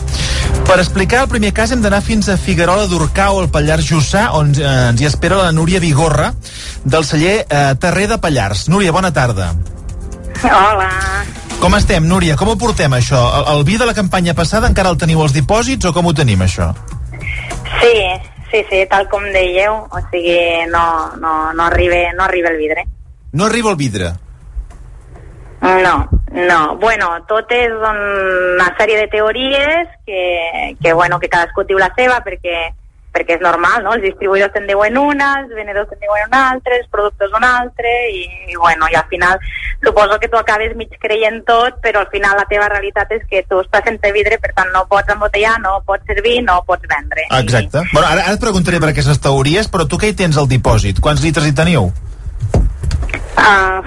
[0.66, 4.54] Per explicar el primer cas hem d'anar fins a Figuerola d'Urcau, al Pallars Jussà, on
[4.56, 6.32] eh, ens hi espera la Núria Vigorra,
[6.84, 8.68] del celler eh, Terrer de Pallars.
[8.72, 9.52] Núria, bona tarda.
[10.44, 10.90] Hola.
[11.60, 12.36] Com estem, Núria?
[12.38, 13.18] Com ho portem, això?
[13.40, 16.14] El, el vi de la campanya passada encara el teniu als dipòsits o com ho
[16.14, 16.70] tenim, això?
[17.82, 17.96] Sí,
[18.52, 20.38] sí, sí, tal com dèieu, o sigui,
[20.70, 20.86] no,
[21.18, 22.86] no, no, arriba, no arriba el vidre.
[23.34, 24.14] No arriba el vidre.
[25.62, 25.96] No,
[26.32, 26.60] no.
[26.78, 32.22] Bueno, tot és una sèrie de teories que, que, bueno, que cadascú diu la seva
[32.26, 32.68] perquè
[33.14, 33.94] perquè és normal, no?
[33.96, 37.94] Els distribuïdors te'n diuen una, els venedors te'n diuen una altra, els productors una altra,
[38.14, 39.40] i, i bueno, i al final
[39.84, 43.44] suposo que tu acabes mig creient tot, però al final la teva realitat és que
[43.50, 47.28] tu estàs sense vidre, per tant no pots embotellar, no pots servir, no pots vendre.
[47.40, 47.86] Exacte.
[47.94, 51.02] Bueno, ara, ara et preguntaré per aquestes teories, però tu què hi tens al dipòsit?
[51.04, 51.92] Quants litres hi teniu?
[53.38, 53.82] Uh,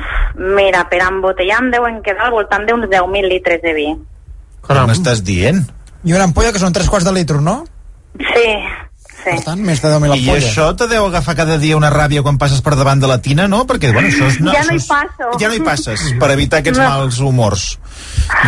[0.57, 3.89] mira, per embotellar em deuen quedar al voltant d'uns 10.000 litres de vi.
[4.67, 5.65] Què m'estàs dient?
[6.07, 7.65] I una ampolla que són tres quarts de litro, no?
[8.17, 8.47] Sí,
[9.25, 9.31] sí.
[9.31, 10.45] Per tant, més de 10.000 I ampolles.
[10.51, 13.47] això te deu agafar cada dia una ràbia quan passes per davant de la tina,
[13.49, 13.65] no?
[13.67, 14.41] Perquè, bueno, això és...
[14.41, 15.31] No, ja no hi passo.
[15.41, 16.89] Ja no hi passes, per evitar aquests No.
[16.89, 17.79] mals humors.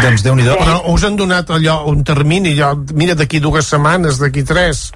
[0.03, 4.19] Doncs déu nhi Però us han donat allò, un termini, allò, mira, d'aquí dues setmanes,
[4.19, 4.91] d'aquí tres.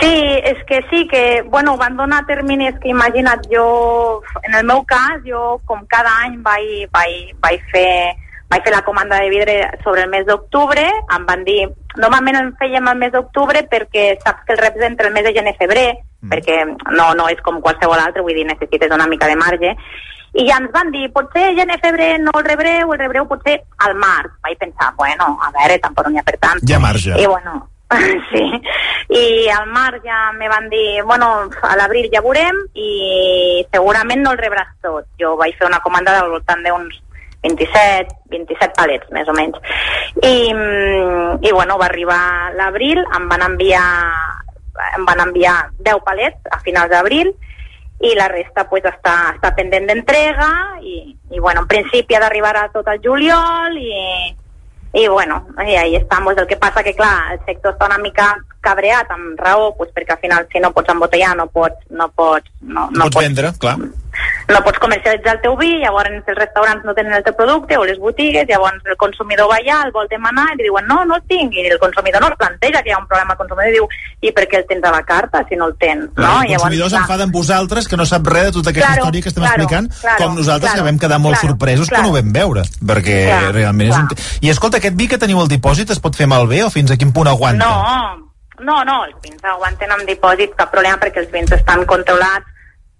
[0.00, 0.12] Sí,
[0.46, 5.18] és que sí, que, bueno, van donar terminis que imagina't, jo, en el meu cas,
[5.26, 8.14] jo com cada any vaig, vaig, vaig fer
[8.52, 10.84] vaig fer la comanda de vidre sobre el mes d'octubre,
[11.16, 11.62] em van dir,
[11.96, 15.32] normalment en fèiem el mes d'octubre perquè saps que el reps entre el mes de
[15.38, 16.32] gener-febrer, mm.
[16.32, 16.58] perquè
[16.92, 19.72] no, no és com qualsevol altre, vull dir, necessites una mica de marge,
[20.32, 24.32] i ja ens van dir, potser gener-febrer no el rebreu, el rebreu potser al març.
[24.44, 26.62] Vaig pensar, bueno, a veure, tampoc n'hi ha per tant.
[26.64, 27.18] Hi ha marge.
[27.20, 27.58] I bueno,
[28.32, 28.44] sí.
[29.12, 31.28] I al març ja me van dir, bueno,
[31.68, 35.08] a l'abril ja veurem i segurament no el rebràs tot.
[35.20, 37.00] Jo vaig fer una comanda del voltant d'uns
[37.42, 39.58] 27, 27 palets, més o menys.
[40.22, 43.86] I, mm, i bueno, va arribar l'abril, em van enviar
[44.96, 47.32] em van enviar 10 palets a finals d'abril
[48.02, 50.48] i la resta pues, està, està pendent d'entrega
[50.82, 53.92] i, i bueno, en principi ha d'arribar a tot el juliol i,
[54.98, 56.36] i bueno, i ahí estamos.
[56.36, 60.16] El que passa que, clar, el sector està una mica cabreat amb raó, pues, perquè
[60.16, 63.78] al final si no pots embotellar no pots, no pots, no, No pots vendre, clar.
[64.48, 67.84] No pots comercialitzar el teu vi, llavors els restaurants no tenen el teu producte o
[67.88, 71.18] les botigues, llavors el consumidor va allà, el vol demanar i li diuen no, no
[71.18, 73.76] el tinc, i el consumidor no es planteja que hi ha un problema, el consumidor
[73.76, 73.88] diu
[74.22, 76.10] i per què el tens a la carta si no el tens?
[76.16, 76.34] No?
[76.42, 79.30] Els consumidors s'enfaden amb vosaltres que no sap res de tota aquesta Claro, història que
[79.30, 82.02] estem claro, explicant, claro, com nosaltres claro, que vam quedar molt claro, sorpresos claro.
[82.02, 84.08] quan ho vam veure, perquè Clar, realment és un...
[84.42, 86.98] I escolta, aquest vi que teniu al dipòsit es pot fer malbé o fins a
[87.00, 87.66] quin punt aguanta?
[87.66, 88.28] No,
[88.62, 92.51] no, no, els vins aguanten amb dipòsit, cap problema perquè els vins estan controlats,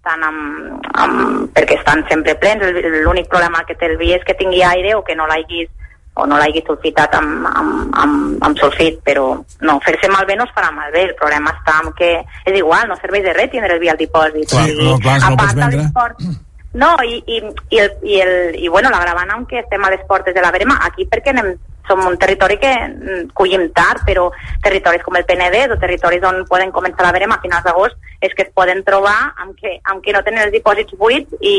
[0.03, 2.61] estan amb, amb, perquè estan sempre plens.
[2.61, 5.69] El- L'únic problema que té el vi és que tingui aire o que no l'haguis
[6.15, 10.51] o no l'hagi sulfitat amb, amb, amb, amb sulfit, però no, fer-se malbé no es
[10.53, 12.11] farà malbé, el problema està en que
[12.45, 14.45] és igual, no serveix de res tindre el vi al dipòsit.
[14.51, 16.35] Clar, O sigui, no, clar, si no a pots part de vendre.
[16.73, 17.39] No, i, i,
[17.71, 20.51] i, el, i, el, i bueno, la gravana, aunque estem a les portes de la
[20.51, 21.55] verema, aquí perquè anem,
[21.87, 24.29] som un territori que mm, collim tard, però
[24.63, 28.33] territoris com el Penedès o territoris on poden començar la verema a finals d'agost és
[28.33, 31.55] que es poden trobar amb que, amb que no tenen els dipòsits buits i,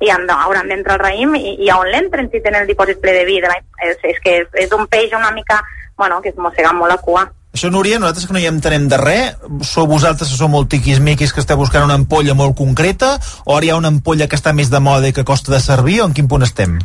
[0.00, 3.00] i no, hauran d'entrar al raïm i, i a on l'entren si tenen el dipòsit
[3.02, 3.40] ple de vi.
[3.42, 5.58] De la, és, és que és, és un peix una mica,
[5.98, 7.26] bueno, que es mossega molt la cua.
[7.54, 11.34] Això, Núria, nosaltres que no hi entenem de res, sou vosaltres que sou molt tiquismiquis
[11.34, 13.14] que esteu buscant una ampolla molt concreta,
[13.46, 15.62] o ara hi ha una ampolla que està més de moda i que costa de
[15.62, 16.80] servir, o en quin punt estem?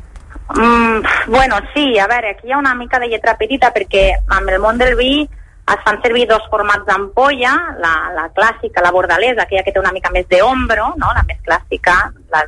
[0.55, 4.49] Mm, bueno, sí, a veure, aquí hi ha una mica de lletra petita perquè amb
[4.49, 5.27] el món del vi
[5.69, 9.91] es fan servir dos formats d'ampolla, la, la clàssica, la bordalesa, aquella que té una
[9.93, 11.11] mica més d'ombro, no?
[11.13, 11.97] la més clàssica,
[12.33, 12.41] la,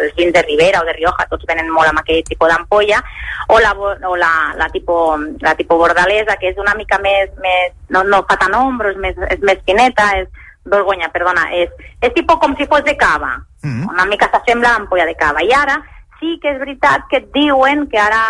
[0.00, 3.02] els vins de Ribera o de Rioja, tots venen molt amb aquell tipus d'ampolla,
[3.48, 7.76] o, la, o la, la, tipo, la tipo bordalesa, que és una mica més, més
[7.92, 10.28] no, no fa tant ombro, és més, és més fineta, és,
[10.64, 11.68] vergonya, perdona, és,
[12.00, 13.88] és tipus com si fos de cava, Mm.
[13.88, 15.42] una mica s'assembla a l'ampolla de cava.
[15.46, 15.76] I ara
[16.22, 18.22] sí que és veritat que et diuen que ara,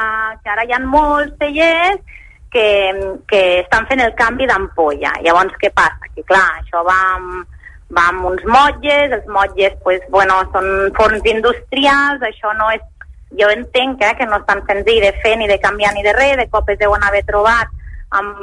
[0.42, 2.00] que ara hi ha molts cellers
[2.52, 2.68] que,
[3.28, 5.12] que estan fent el canvi d'ampolla.
[5.24, 6.08] Llavors, què passa?
[6.16, 7.58] Que clar, això va amb,
[7.92, 12.88] va amb uns motlles, els motlles pues, bueno, són forns industrials, això no és...
[13.32, 16.12] Jo entenc eh, que no és tan senzill de fer ni de canviar ni de
[16.12, 17.70] res, de cop es deuen haver trobat
[18.12, 18.36] amb,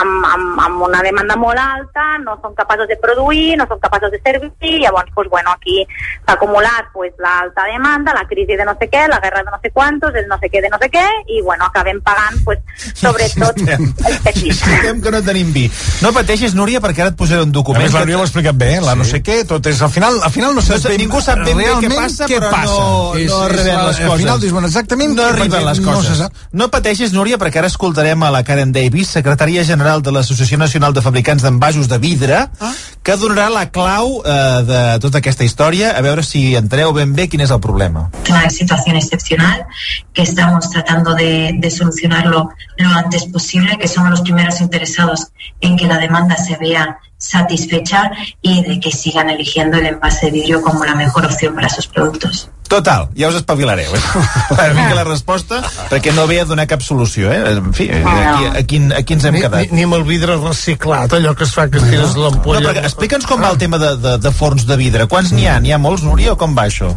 [0.00, 4.10] amb, amb, amb una demanda molt alta, no són capaços de produir, no són capaços
[4.14, 5.82] de servir, llavors, pues, bueno, aquí
[6.26, 9.58] s'ha acumulat pues, l'alta demanda, la crisi de no sé què, la guerra de no
[9.62, 12.58] sé quantos, el no sé què de no sé què, i bueno, acabem pagant pues,
[12.94, 14.62] sobretot els petits.
[14.66, 15.66] Estem que no tenim vi.
[16.02, 17.82] No pateixis, Núria, perquè ara et posaré un A document.
[17.84, 19.80] més, la Núria ho ha explicat bé, la no sé què, tot és...
[19.82, 22.38] Al final, al final no No saps sé, ningú sap ben bé què passa, què
[22.40, 22.78] però passa.
[22.80, 24.10] no, És- no arriben les coses.
[24.10, 26.16] Al final dius, bueno, exactament no arriben les no coses.
[26.16, 26.32] se No, sap.
[26.52, 30.92] no pateixis, Núria, perquè ara escoltarem a la Karen Davis, secretària general de l'Associació Nacional
[30.96, 32.72] de Fabricants d'Envasos de Vidre, Ah.
[33.02, 37.28] que donarà la clau eh, de tota aquesta història, a veure si enteneu ben bé
[37.28, 38.10] quin és el problema.
[38.28, 39.64] una situación excepcional
[40.12, 45.28] que estamos tratando de, de solucionarlo lo antes posible, que somos los primeros interesados
[45.60, 48.10] en que la demanda se vea satisfecha
[48.42, 51.86] y de que sigan eligiendo el envase de vidrio como la mejor opción para sus
[51.86, 52.50] productos.
[52.68, 54.02] Total, ja us espavilareu, eh?
[54.78, 57.54] Mica la resposta, perquè no ve a donar cap solució, eh?
[57.56, 59.70] En fi, aquí, a, quin, a aquí ens hem ni, quedat.
[59.70, 62.64] Ni, ni amb el vidre reciclat, allò que es fa que tires No, l'ampolla.
[62.66, 65.06] perquè explica'ns com va el tema de, de, de forns de vidre.
[65.10, 65.60] Quants n'hi ha?
[65.62, 66.90] N'hi ha molts, Núria, o com va això?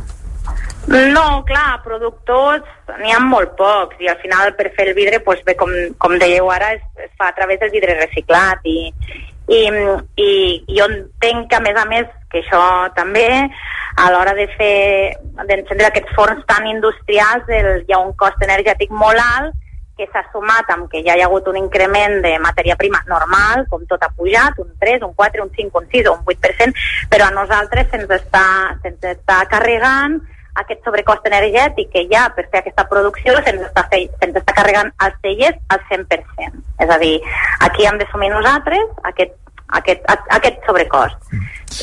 [0.89, 2.65] No, clar, productors
[3.03, 5.69] n'hi ha molt pocs i al final per fer el vidre, doncs bé, com,
[6.01, 8.79] com dèieu ara, es, es fa a través del vidre reciclat i,
[9.53, 9.59] i,
[10.17, 10.31] i
[10.79, 12.61] jo entenc que a més a més que això
[12.95, 13.27] també
[13.99, 15.15] a l'hora de fer
[15.47, 19.57] d'encendre aquests forns tan industrials el, hi ha un cost energètic molt alt
[19.99, 23.65] que s'ha sumat amb que ja hi ha hagut un increment de matèria prima normal,
[23.67, 26.85] com tot ha pujat, un 3, un 4, un 5, un 6 o un 8%,
[27.11, 28.45] però a nosaltres se'ns està,
[28.85, 30.21] se'ns està carregant
[30.59, 34.55] aquest sobrecost energètic que hi ha per fer aquesta producció se'ns està, fe, se'ns està
[34.55, 36.63] carregant els cellers al 100%.
[36.85, 37.13] És a dir,
[37.67, 39.35] aquí hem d'assumir nosaltres aquest,
[39.77, 41.17] aquest, a- aquest sobrecost.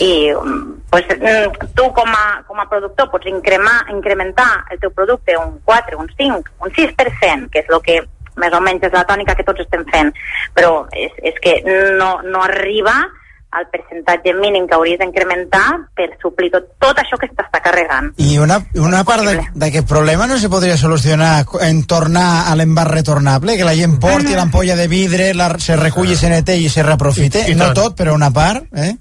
[0.03, 4.91] I mm, pues, mm, tu com a, com a productor pots incremar, incrementar el teu
[4.91, 8.01] producte un 4, un 5, un 6%, que és el que
[8.37, 10.11] més o menys és la tònica que tots estem fent,
[10.55, 11.63] però és, és que
[11.97, 13.07] no, no arriba
[13.53, 18.11] al percentatge mínim que hauries d'incrementar per suplir tot, tot això que t'està carregant.
[18.19, 22.91] I una, una part de- d'aquest problema no se podria solucionar en tornar a l'envàs
[22.91, 26.83] retornable, que la gent porti l'ampolla de vidre, la, se reculli, se neteji i se
[26.83, 27.47] reaprofite?
[27.47, 28.97] I- i no tot, però una part, eh?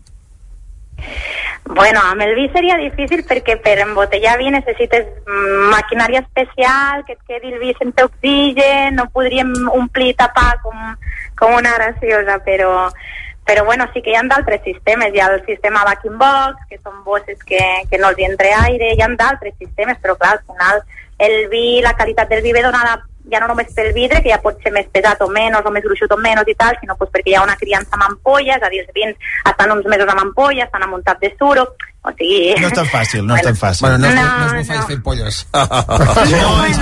[1.68, 7.14] Bueno, amb el vi seria difícil perquè per embotellar vi necessites mm, maquinària especial, que
[7.18, 10.78] et quedi el vi sense oxigen, no podríem omplir tapar com,
[11.36, 12.92] com una graciosa, però,
[13.46, 15.14] però bueno, sí que hi ha d'altres sistemes.
[15.14, 18.94] Hi ha el sistema Backing Box, que són bosses que, que no els entre aire,
[18.94, 20.82] hi ha d'altres sistemes, però clar, al final
[21.18, 24.42] el vi, la qualitat del vi ve donada ja no només pel vidre, que ja
[24.42, 27.10] pot ser més pesat o menys, o més gruixut o menys i tal, sinó pues,
[27.14, 30.12] perquè hi ha una criança amb ampolles, és a dir, els vins estan uns mesos
[30.12, 31.66] amb ampolles, estan amb un tap de suro,
[32.06, 32.54] o sigui...
[32.62, 33.86] No és tan fàcil, no és tan fàcil.
[33.88, 35.41] Bueno, no, No, no, no us bufais fent polles.
[36.36, 36.78] No, és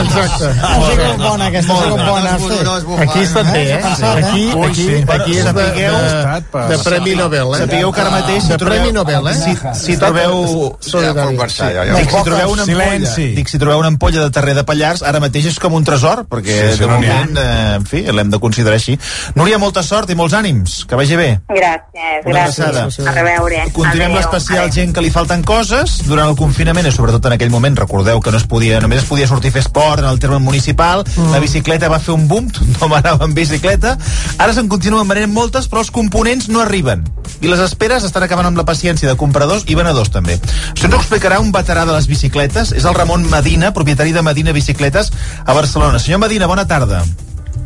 [0.00, 0.48] Exacte.
[0.60, 2.32] Ha sigut bona aquesta, sigut bona.
[2.40, 2.98] No no.
[3.04, 3.80] Aquí està bé, eh?
[4.10, 5.04] Aquí, Ui, aquí, sí.
[5.08, 7.60] aquí és de, Sapigueu- de, de Premi Nobel, eh?
[7.64, 8.42] Sapigueu que ara mateix...
[8.44, 9.34] si De trobeu- Premi Nobel, eh?
[9.34, 10.34] Si, si trobeu...
[10.80, 15.20] Dic, si trobeu una ampolla, dic, si trobeu una ampolla de terrer de Pallars, ara
[15.22, 18.76] mateix és com un tresor, perquè de no moment, eh, en fi, l'hem de considerar
[18.80, 18.96] així.
[19.38, 21.28] Núria, molta sort i molts ànims, que vagi bé.
[21.50, 23.00] Gràcies, gràcies.
[23.06, 23.64] A reveure.
[23.76, 24.20] Continuem Adéu,
[24.60, 24.84] l'especial adéu.
[24.84, 28.30] gent que li falten coses durant el confinament i sobretot en aquell moment recordeu que
[28.30, 31.30] no es podia, només es podia sortir a fer esport en el terme municipal, Mm.
[31.32, 33.96] la bicicleta va fer un boom, tothom anava en bicicleta
[34.38, 37.04] ara se'n continuen venent moltes però els components no arriben
[37.40, 40.38] i les esperes estan acabant amb la paciència de compradors i venedors també.
[40.74, 44.22] Això ens ho explicarà un veterà de les bicicletes, és el Ramon Medina, propietari de
[44.22, 45.10] Medina Bicicletes
[45.46, 45.98] a Barcelona.
[45.98, 47.02] Senyor Medina, bona tarda.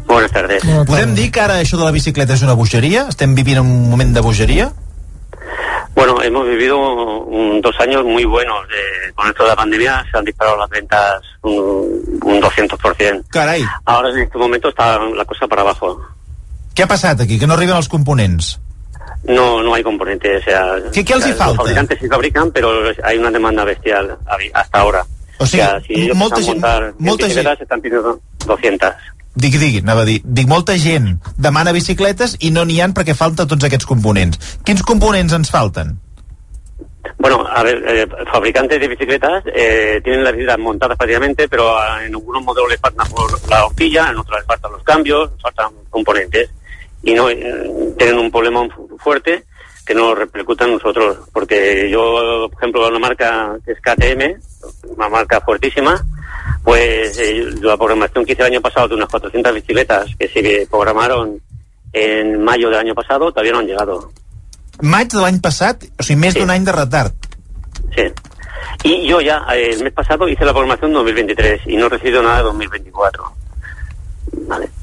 [0.07, 0.63] Buenas tardes.
[0.87, 3.07] Podem dir que ara això de la bicicleta és una bogeria?
[3.09, 4.71] Estem vivint un moment de bogeria?
[5.95, 6.77] Bueno, hemos vivido
[7.25, 8.65] un- dos años muy buenos.
[8.71, 13.25] eh, con esto de la pandemia se han disparado las ventas un, un 200%.
[13.31, 13.65] Carai.
[13.85, 16.01] Ahora en este momento está la cosa para abajo.
[16.75, 17.39] Què ha passat aquí?
[17.39, 18.59] Que no arriben els components?
[19.25, 20.43] No, no hay componentes.
[20.43, 21.57] O sea, ¿Qué- qué els hi los falta?
[21.57, 22.73] fabricantes sí fabrican, pero
[23.05, 24.19] hay una demanda bestial
[24.53, 25.07] hasta ahora.
[25.39, 28.93] O sigui, sea, si molta gent- molta bicicletas, están pidiendo 200.
[29.35, 30.21] Digui, digui, anava a dir.
[30.25, 34.59] Dic, molta gent demana bicicletes i no n'hi han perquè falta tots aquests components.
[34.65, 35.97] Quins components ens falten?
[37.19, 42.05] Bueno, a ver, eh, fabricantes de bicicletas eh, tienen las bicicletas montadas prácticamente, pero a-
[42.05, 43.07] en algunos modelos les faltan
[43.51, 46.51] la horquilla, en otros les faltan los cambios, faltan componentes.
[47.03, 49.45] Y no eh, tienen un problema fu- fuerte
[49.85, 51.19] que no repercuta en nosotros.
[51.33, 54.41] Porque yo, por ejemplo, una marca que es KTM,
[54.97, 56.05] una marca fuertísima,
[56.63, 60.67] pues eh, la programación que hice el año pasado de unas 400 bicicletas que se
[60.71, 61.41] programaron
[61.93, 64.11] en mayo del año pasado, todavía no han llegado.
[64.83, 67.15] Maig de l'any passat, o sigui, més d'un any de retard.
[67.95, 68.09] Sí.
[68.83, 72.23] Y yo ya eh, el mes pasado hice la programación 2023 y no he recibido
[72.23, 73.33] nada de 2024.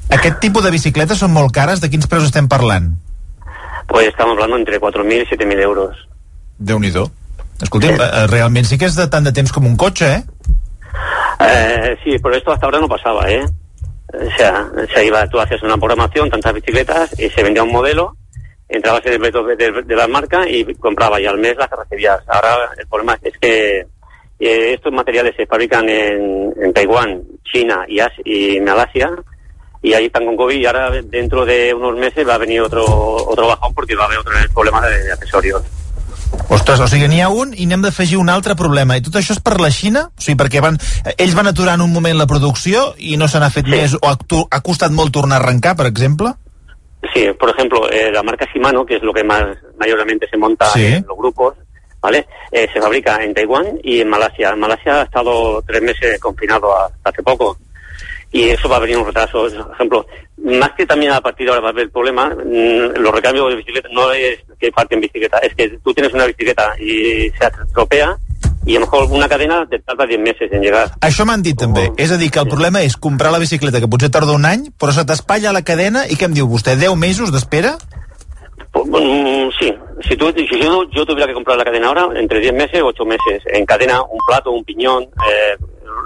[0.08, 2.94] Aquest tipus de bicicletes són molt cares, de quins preus estem parlant?
[3.86, 5.96] Pues estamos hablando entre 4.000 y 7.000 euros.
[6.58, 7.10] Déu-n'hi-do.
[7.62, 10.22] Escolti'm, eh, realment sí que és de tant de temps com un cotxe, eh?
[11.40, 13.44] Eh, sí, pero esto hasta ahora no pasaba, ¿eh?
[14.14, 18.16] O sea, se iba, tú hacías una programación, tantas bicicletas, y se vendía un modelo,
[18.68, 21.70] entrabas en el método de, de- de la marca y comprabas, y al mes las
[21.70, 22.20] recibías.
[22.28, 23.80] Ahora el problema es que
[24.40, 29.10] eh, estos materiales se fabrican en, en Taiwán, China y, As- y Malasia,
[29.82, 32.84] y ahí están con COVID, y ahora dentro de unos meses va a venir otro,
[32.84, 35.62] otro bajón porque va a haber otro problema de, de accesorios.
[36.48, 38.96] Ostres, o sigui, n'hi ha un i n'hem d'afegir un altre problema.
[38.96, 40.06] I tot això és per la Xina?
[40.08, 40.78] O sigui, perquè van,
[41.16, 44.08] ells van aturar en un moment la producció i no se n'ha fet més, o
[44.08, 44.16] ha,
[44.50, 46.32] ha costat molt tornar a arrencar, per exemple?
[47.12, 49.44] Sí, por ejemplo, eh, la marca Shimano, que es lo que más
[49.78, 50.86] mayormente se monta Sí.
[50.86, 51.54] en los grupos,
[52.00, 52.26] ¿vale?
[52.50, 54.50] Eh, se fabrica en Taiwán y en Malasia.
[54.50, 57.58] En Malasia ha estado tres meses confinado hasta hace poco.
[58.32, 59.42] Y eso va a venir un retraso.
[59.48, 60.06] Por ejemplo,
[60.42, 63.50] más que también a partir de ahora va a haber el problema, mm, los recambios
[63.50, 67.46] de bicicleta no es que falten bicicleta, es que tú tienes una bicicleta y se
[67.66, 68.16] estropea
[68.64, 70.92] i a lo mejor una cadena te tarda 10 meses en llegar.
[71.00, 71.90] Això m'han dit també.
[71.98, 74.68] És a dir, que el problema és comprar la bicicleta, que potser tarda un any,
[74.78, 76.76] però se t'espatlla la cadena i què em diu vostè?
[76.78, 77.76] 10 mesos d'espera?
[78.74, 79.74] Mm, sí,
[80.08, 82.86] si, tú, si yo, yo tuviera que comprar la cadena ahora, entre 10 meses o
[82.86, 85.56] 8 meses, en cadena, un plato, un piñón, eh,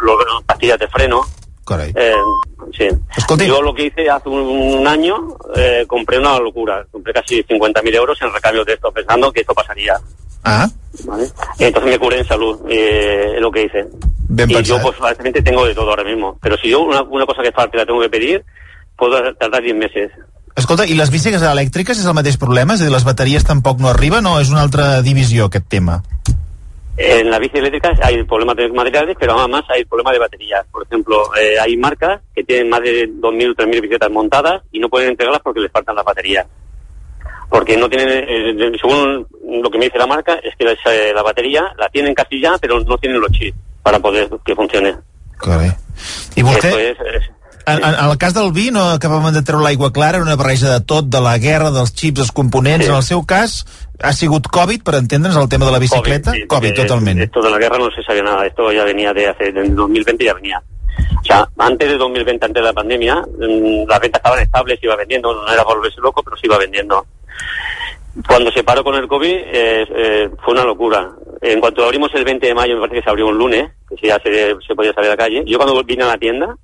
[0.02, 1.20] lo- pastillas de freno.
[1.66, 1.92] Caray.
[1.96, 2.14] Eh,
[2.76, 2.88] sí.
[3.44, 6.86] Yo lo que hice hace un, un año, eh, compré una locura.
[6.90, 9.96] Compré casi 50.000 euros en recambios de esto, pensando que esto pasaría.
[10.44, 10.68] Ah.
[11.04, 11.28] ¿vale?
[11.58, 13.86] Entonces me curé en salud, eh, es lo que hice.
[14.28, 14.76] Ben y pensat.
[14.76, 16.38] yo, pues, básicamente tengo de todo ahora mismo.
[16.40, 18.44] Pero si yo una, una cosa que falta la tengo que pedir,
[18.96, 20.12] puedo tardar 10 meses.
[20.56, 22.78] Escolta, i les bicicletes elèctriques és el mateix problema?
[22.78, 25.98] És a dir, les bateries tampoc no arriben o és una altra divisió, aquest tema?
[26.98, 30.64] En la bici eléctrica hay problemas de materiales, pero además hay problemas de baterías.
[30.72, 34.78] Por ejemplo, eh, hay marcas que tienen más de 2.000 o 3.000 bicicletas montadas y
[34.80, 36.46] no pueden entregarlas porque les faltan las baterías.
[37.50, 39.26] Porque no tienen, eh, según
[39.62, 42.40] lo que me dice la marca, es que les, eh, la batería la tienen casi
[42.40, 44.96] ya, pero no tienen los chips para poder que funcione.
[45.38, 45.70] Carai.
[46.36, 47.30] I vostè, Esto es- es-
[47.66, 50.36] en, en, en el cas del vi, no acabàvem de treure l'aigua clara, era una
[50.38, 52.86] barreja de tot, de la guerra, dels xips, els components.
[52.86, 52.92] Sí.
[52.92, 53.58] En el seu cas,
[54.02, 56.32] ha sigut Covid, per entendre'ns, el tema de la bicicleta?
[56.32, 57.20] sí, Covid, porque totalment.
[57.26, 60.24] Esto de la guerra no se sabía nada, esto ya venía de hace, del 2020
[60.24, 60.62] ya venía.
[61.20, 64.96] O sea, antes de 2020, antes de la pandemia, mm, las ventas estaban estables, iba
[64.96, 67.04] vendiendo, no era por volverse loco, pero se iba vendiendo.
[68.26, 71.10] Cuando se paró con el COVID, eh, eh, fue una locura.
[71.42, 74.08] En cuanto abrimos el 20 de mayo, me parece que se abrió un lunes, que
[74.08, 75.42] ya se, se podía salir a la calle.
[75.46, 76.56] Yo cuando vine a la tienda,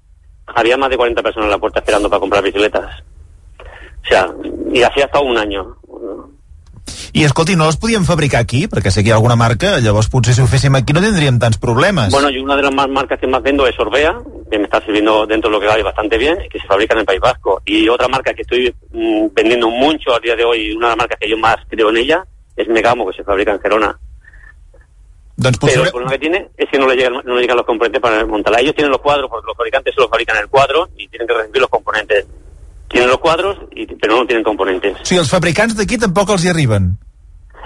[0.47, 3.03] había más de 40 personas en la puerta esperando para comprar bicicletas.
[4.05, 4.29] O sea,
[4.73, 5.77] y así hasta un año.
[7.15, 8.65] I escolti, no les podíem fabricar aquí?
[8.73, 11.39] Perquè sé que hi ha alguna marca, llavors potser si ho féssim aquí no tindríem
[11.39, 12.11] tants problemes.
[12.11, 14.17] Bueno, y una de las más marcas que más vendo es Orbea,
[14.51, 17.01] que me está sirviendo dentro de lo que cabe bastante bien, que se fabrica en
[17.01, 17.61] el País Vasco.
[17.67, 20.99] Y otra marca que estoy mm, vendiendo mucho a día de hoy, una de las
[20.99, 22.25] marcas que yo más creo en ella,
[22.57, 23.99] es Megamo, que se fabrica en Gerona.
[25.43, 27.67] Doncs Pero el problema que tiene es que no le llegan, no le llegan los
[27.67, 28.61] componentes para montarla.
[28.61, 31.61] Ellos tienen los cuadros, porque los fabricantes solo fabrican el cuadro y tienen que recibir
[31.61, 32.27] los componentes.
[32.89, 35.01] Tienen los cuadros, y, pero no tienen componentes.
[35.01, 36.93] O sigui, els fabricants d'aquí tampoc els hi arriben.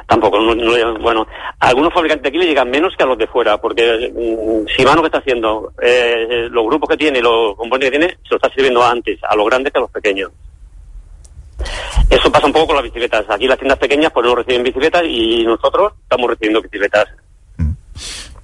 [0.07, 1.27] Tampoco, no, no bueno,
[1.59, 4.67] a algunos fabricantes de aquí le llegan menos que a los de fuera, porque mm,
[4.71, 8.31] Shimano que está haciendo, eh, eh, los grupos que tiene, los componentes que tiene, se
[8.31, 10.31] lo está sirviendo antes, a los grandes que a los pequeños.
[12.09, 13.25] Eso pasa un poco con las bicicletas.
[13.29, 17.09] Aquí las tiendas pequeñas pues no reciben bicicletas y nosotros estamos recibiendo bicicletas.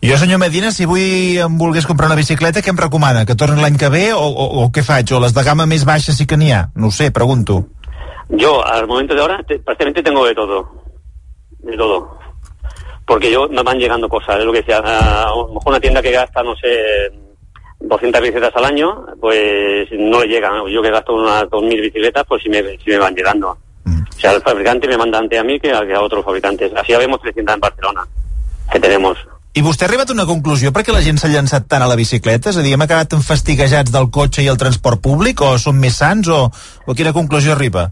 [0.02, 3.22] Jo, senyor Medina, si avui em volgués comprar una bicicleta, què em recomana?
[3.24, 5.12] Que torni l'any que ve o, o, o què faig?
[5.14, 6.64] O les de gamma més baixa sí que n'hi ha?
[6.74, 7.60] No sé, pregunto.
[8.28, 10.66] Yo, al momento de ahora, te- prácticamente tengo de todo.
[11.60, 12.18] De todo.
[13.06, 14.38] Porque yo me van llegando cosas.
[14.40, 17.12] Es lo que decía, a, a lo mejor una tienda que gasta, no sé,
[17.78, 20.66] 200 bicicletas al año, pues no le llegan.
[20.68, 23.50] Yo que gasto unas 2.000 bicicletas, pues sí me, sí me van llegando.
[23.86, 26.72] O sea, el fabricante me manda antes a mí que a, que a otros fabricantes.
[26.74, 28.04] Así habemos 300 en Barcelona,
[28.72, 29.16] que tenemos.
[29.52, 31.96] I vostè ha arribat a una conclusió perquè la gent s'ha llançat tant a la
[31.98, 32.48] bicicleta?
[32.48, 35.98] És a dir, hem acabat enfastigejats del cotxe i el transport públic o som més
[36.00, 36.46] sants o,
[36.86, 37.90] o quina conclusió arriba?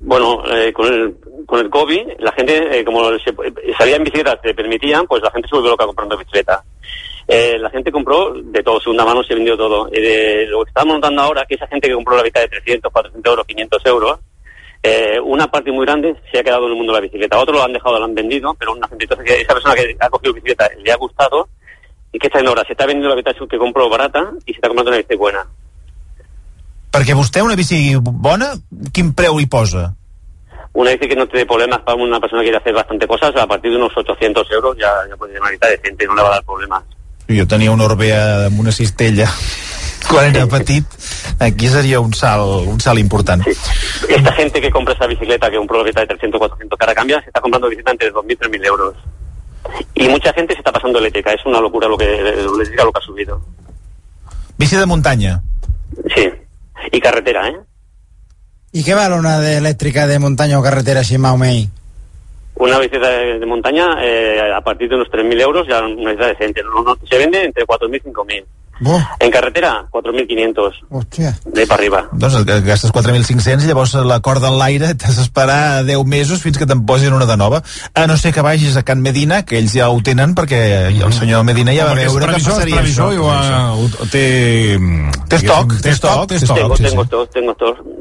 [0.00, 3.34] Bueno, eh, con, el, con el COVID, la gente, eh, como se,
[3.76, 6.64] salía en bicicletas, te permitían, pues la gente se volvió loca comprando bicicleta.
[7.28, 9.90] Eh, la gente compró de todo, segunda mano se vendió todo.
[9.92, 12.60] Eh, de lo que estamos notando ahora, que esa gente que compró la bicicleta de
[12.62, 14.20] 300, 400 euros, 500 euros,
[14.82, 17.38] eh, una parte muy grande se ha quedado en el mundo de la bicicleta.
[17.38, 19.96] Otros lo han dejado, lo han vendido, pero una gente, entonces, que esa persona que
[19.98, 21.48] ha cogido bicicleta le ha gustado,
[22.12, 22.64] ¿y qué está haciendo ahora?
[22.66, 25.46] Se está vendiendo la bicicleta que compró barata y se está comprando una bicicleta buena.
[26.92, 28.50] Perquè vostè una bici bona,
[28.92, 29.86] quin preu hi posa?
[30.76, 33.46] Una bici que no tiene problemas para una persona que quiere hacer bastante cosas, a
[33.46, 36.28] partir de unos 800 euros ya, ya puede tener una bicicleta decente, no le va
[36.28, 36.84] a dar problemas.
[37.32, 39.24] Jo tenia una Orbea amb una cistella
[40.08, 40.84] quan era petit.
[41.38, 43.44] Aquí seria un salt, un salt important.
[43.46, 47.26] Esta gente que compra esa bicicleta, que la bicicleta de 300 400 cara cambia, se
[47.26, 48.94] está comprando bicicleta entre 2.000 y 3.000 euros.
[49.94, 52.98] Y mucha gente se está pasando eléctrica, es una locura lo que, eléctrica lo que
[52.98, 53.40] ha subido.
[54.58, 55.42] Bici de muntanya.
[56.14, 56.30] Sí.
[56.90, 57.56] Y carretera, ¿eh?
[58.72, 61.66] I què val una d'elèctrica de muntanya o carretera així, mau mei?
[62.56, 66.32] Una bicicleta de, de montaña, eh, a partir de unos 3.000 euros, ya una bicicleta
[66.32, 66.62] decente.
[66.62, 68.44] No, no, se vende entre 4.000 y 5.000.
[68.82, 71.38] Buh, En carretera, 4.500, hòstia.
[71.46, 72.08] de para arriba.
[72.12, 76.66] Doncs et gastes 4.500 llavors la corda en l'aire t'has d'esperar 10 mesos fins que
[76.66, 77.62] te'n posin una de nova.
[77.94, 81.12] A no ser que vagis a Can Medina, que ells ja ho tenen, perquè el
[81.12, 83.14] senyor Medina ja va és veure que passaria previsor, això.
[83.14, 84.78] i ho ho- té...
[85.28, 86.56] Té estoc, té estoc, té estoc.
[86.58, 87.30] Tengo, sí, tengo sí.
[87.32, 87.54] tengo.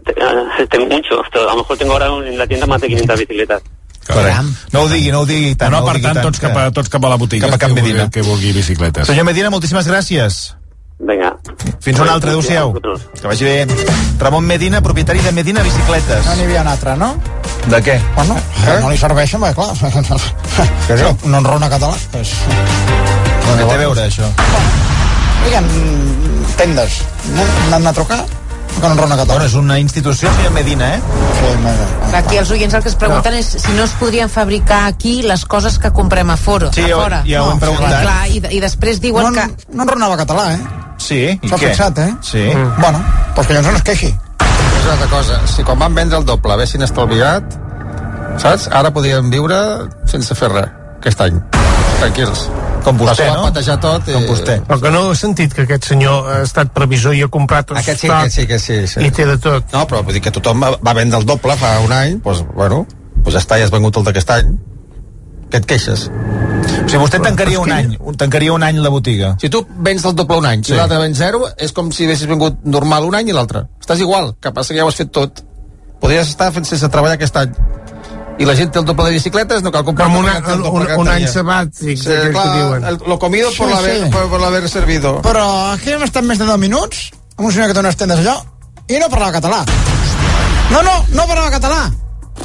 [0.04, 1.48] Te- eh, Tengo mucho stock.
[1.48, 3.62] A lo mejor tengo ahora en la tienda más de 500 bicicletas.
[4.08, 4.54] Caram.
[4.74, 5.72] No ho digui, no ho digui tant.
[5.72, 7.46] No, ho per digui tant, tots cap, a, tots cap a la botiga.
[7.48, 8.10] Cap a Can que vulgui- Medina.
[8.10, 9.06] Que vulgui bicicletes.
[9.08, 10.56] Senyor Medina, moltíssimes gràcies.
[11.02, 11.32] Vinga.
[11.82, 12.74] Fins una altra, adeu-siau.
[12.78, 13.68] Que vagi bé.
[14.20, 16.26] Ramon Medina, propietari de Medina Bicicletes.
[16.28, 17.16] No n'hi havia un altre, no?
[17.72, 17.96] De què?
[18.16, 18.38] Bueno,
[18.68, 18.78] eh?
[18.84, 20.22] no li serveixen, perquè clar,
[20.88, 21.16] Què diu?
[21.26, 21.98] no enrona català.
[22.14, 22.36] Pues...
[23.52, 24.30] Què té a veure, això?
[25.42, 25.68] Digue'm,
[26.60, 27.02] tendes,
[27.34, 27.48] no?
[27.72, 28.22] N'han de trucar?
[28.80, 29.34] Que no enrona català.
[29.36, 31.02] Bueno, és una institució, senyor Medina, eh?
[31.38, 35.22] Sí, Aquí els oients el que es pregunten és si no es podrien fabricar aquí
[35.24, 37.22] les coses que comprem a, foro, Sí, a fora.
[37.28, 38.02] ja ho hem No, preguntat.
[38.02, 39.68] Clar, i, i després diuen no, que...
[39.76, 40.60] No enronava català, eh?
[40.98, 41.70] Sí, i S'ha què?
[41.72, 42.12] fixat, eh?
[42.22, 42.44] Sí.
[42.56, 42.82] Mm.
[42.82, 43.04] Bueno,
[43.36, 44.12] doncs que llavors no es queixi.
[44.42, 45.40] És una altra cosa.
[45.48, 47.58] Si quan van vendre el doble haguessin estalviat,
[48.42, 48.68] saps?
[48.72, 49.62] Ara podríem viure
[50.10, 50.70] sense fer res,
[51.00, 51.42] aquest any.
[52.00, 52.48] Tranquils.
[52.84, 53.44] Com vostè, no?
[53.44, 54.14] va patejar tot i...
[54.16, 54.56] Com vostè.
[54.68, 58.02] Però que no he sentit que aquest senyor ha estat previsor i ha comprat Aquest
[58.06, 59.06] sí, stock aquest sí, que sí, sí.
[59.06, 59.68] i té de tot.
[59.74, 62.86] No, però vull dir que tothom va- vendre el doble fa un any, doncs, bueno,
[63.22, 64.56] doncs ja està, ja has vengut el d'aquest any.
[65.52, 66.08] Què et queixes?
[66.08, 69.34] O sigui, vostè tancaria un any, un- tancaria un any la botiga.
[69.42, 70.78] Si tu vens el doble un any, si Sí.
[70.78, 73.66] l'altre vens zero, és com si haguessis vingut normal un any i l'altre.
[73.82, 75.44] Estàs igual, que passa que ja ho has fet tot.
[76.00, 77.52] Podries estar fent sense treballar aquest any.
[78.42, 80.96] I la gent té el doble de bicicletes, no cal comprar Com una, un, que
[80.98, 82.86] un any sabàtic, Sí, clar, que diuen.
[82.90, 84.10] el, lo comido por, Sí, l'haver sí.
[84.12, 85.20] por, por l'haver servido.
[85.22, 88.20] Però aquí hem estat més de 10 minuts amb un senyor que té unes tendes
[88.26, 88.40] allò
[88.90, 89.62] i no parlava català.
[90.72, 91.82] No, no, no parlava català.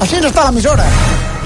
[0.03, 0.85] Així està l'emissora.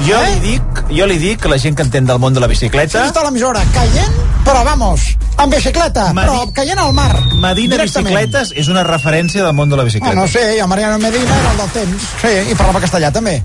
[0.06, 2.48] Jo li dic, jo li dic que la gent que entén del món de la
[2.48, 3.02] bicicleta...
[3.04, 4.14] Així està l'emissora, caient,
[4.46, 5.04] però vamos,
[5.36, 7.12] amb bicicleta, Medi- però caient al mar.
[7.38, 7.76] Medina.
[7.84, 10.16] Bicicletes és una referència del món de la Ah, bicicleta.
[10.16, 12.08] no sé, i el Mariano Medina era el del temps.
[12.22, 13.36] Sí, i parlava castellà també.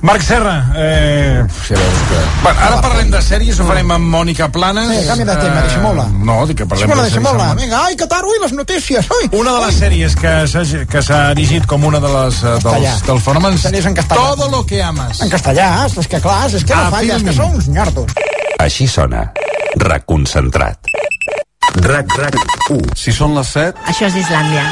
[0.00, 1.42] Marc Serra, eh...
[1.42, 1.68] Veus
[2.08, 2.18] que...
[2.42, 4.92] Bueno, ara parlem de sèries, ho farem amb Mònica Planes.
[4.94, 6.04] Sí, canvia de tema, dissimula.
[6.22, 7.56] No, dic que parlem de sèries.
[7.58, 9.08] Vinga, ai, Qatar, ui, les notícies.
[9.16, 13.02] Ui, Una de les sèries que s'ha que erigit com una de les eh, dels,
[13.08, 14.28] dels fenòmens Sèries en castellà.
[14.36, 15.18] Todo lo que amas.
[15.26, 18.14] En castellà, és que clar, és que no Ah, falla, és que són uns nyardos.
[18.62, 19.26] Així sona.
[19.82, 20.78] Reconcentrat.
[21.82, 22.38] RAC, RAC
[22.70, 22.94] 1.
[22.96, 24.62] Si són les 7, Això és Islàndia.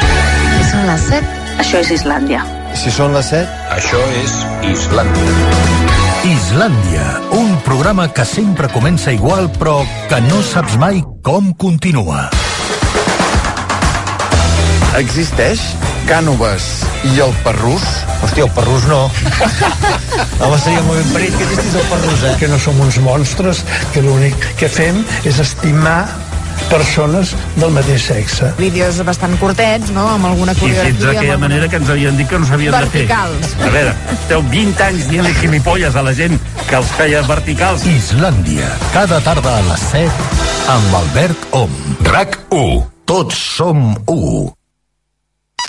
[0.55, 1.35] Si són les 7,
[1.67, 2.47] això és Islàndia.
[2.77, 3.47] Si són les 7,
[3.77, 4.35] Això és
[4.69, 5.37] Islàndia.
[6.27, 7.07] Islàndia,
[7.39, 9.79] un programa que sempre comença igual però
[10.11, 12.29] que no saps mai com continua.
[14.97, 15.61] existeix
[16.09, 16.67] Cànoves
[17.13, 17.85] i el Perrús?
[18.23, 19.01] Hòstia, el perrús no.
[20.43, 22.33] Home, seria molt ben parit que existís el perrús, eh?
[22.41, 23.61] que no som uns monstres,
[23.93, 25.99] que l'únic que fem és estimar
[26.71, 28.53] persones del mateix sexe.
[28.59, 30.91] Vídeos bastant curtets, no?, amb alguna I coreografia.
[30.93, 33.07] fins d'aquella amb manera que ens havien dit que no s'havien de fer.
[33.07, 33.55] Verticals.
[33.63, 37.87] A veure, esteu 20 anys dient-li gilipolles a la gent que els feia verticals.
[37.87, 40.11] Islàndia, cada tarda a les 7
[40.75, 41.81] amb Albert Om.
[42.11, 42.85] RAC 1.
[43.07, 44.51] Tots som 1.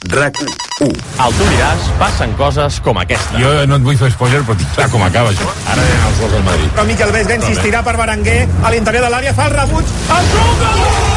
[0.03, 0.37] RAC
[0.79, 0.93] 1.
[1.17, 3.39] Al tu diràs, passen coses com aquesta.
[3.41, 5.49] Jo no et vull fer spoiler, però tinc clar com acaba això.
[5.65, 6.73] Ara venen els gols al Madrid.
[6.77, 11.16] Però Miquel Vesga insistirà per Berenguer a l'interior de l'àrea, fa el rebuig, el truc!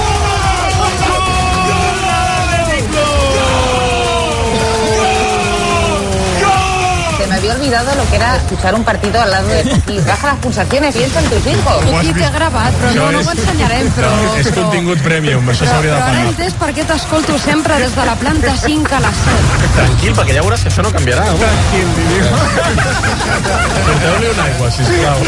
[7.51, 9.61] Había olvidado lo que era escuchar un partido al lado de
[9.92, 11.84] y baja las pulsaciones, piensa en tus hijos.
[11.98, 14.11] Aquí té gravat, però no, no ho ensenyarem, però...
[14.38, 16.30] És contingut premium, això Però, s'hauria però de ara he pagar.
[16.34, 19.70] entès per què t'escolto sempre des de la planta 5 a les 7.
[19.78, 21.24] Tranquil, perquè ja veuràs que això no canviarà.
[21.42, 21.88] Tranquil,
[23.90, 25.18] Porteu-li una aigua, sisplau.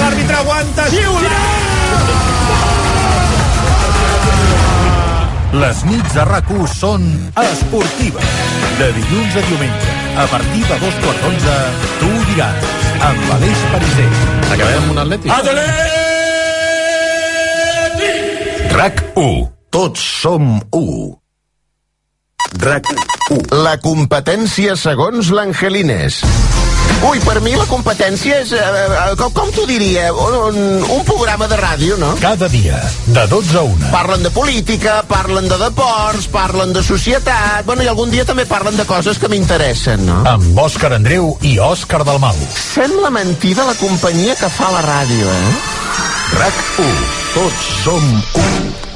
[0.00, 1.38] L'àrbitre aguanta, xiula!
[5.60, 7.02] Les nits de rac són
[7.42, 8.36] esportives.
[8.78, 11.52] De dilluns a diumenge, a partir de dos quarts d'onze,
[12.00, 12.64] tu ho diràs,
[13.08, 14.08] amb Aleix Pariser.
[14.52, 15.32] Acabem amb un atlètic.
[18.76, 19.48] RAC 1.
[19.72, 21.16] Tots som 1.
[22.66, 22.92] RAC
[23.30, 23.40] 1.
[23.64, 26.20] La competència segons l'Angelines.
[27.08, 31.48] Ui, per mi la competència és, eh, eh, com, com t'ho diria, un, un programa
[31.48, 32.10] de ràdio, no?
[32.20, 32.76] Cada dia,
[33.06, 33.88] de 12 a 1.
[33.94, 37.64] Parlen de política, parlen de deports, parlen de societat...
[37.64, 40.20] Bueno, i algun dia també parlen de coses que m'interessen, no?
[40.28, 42.36] Amb Òscar Andreu i Òscar Dalmau.
[42.52, 45.56] Sembla mentida la companyia que fa la ràdio, eh?
[46.36, 46.94] RAC 1.
[47.32, 48.14] Tots som
[48.44, 48.89] 1.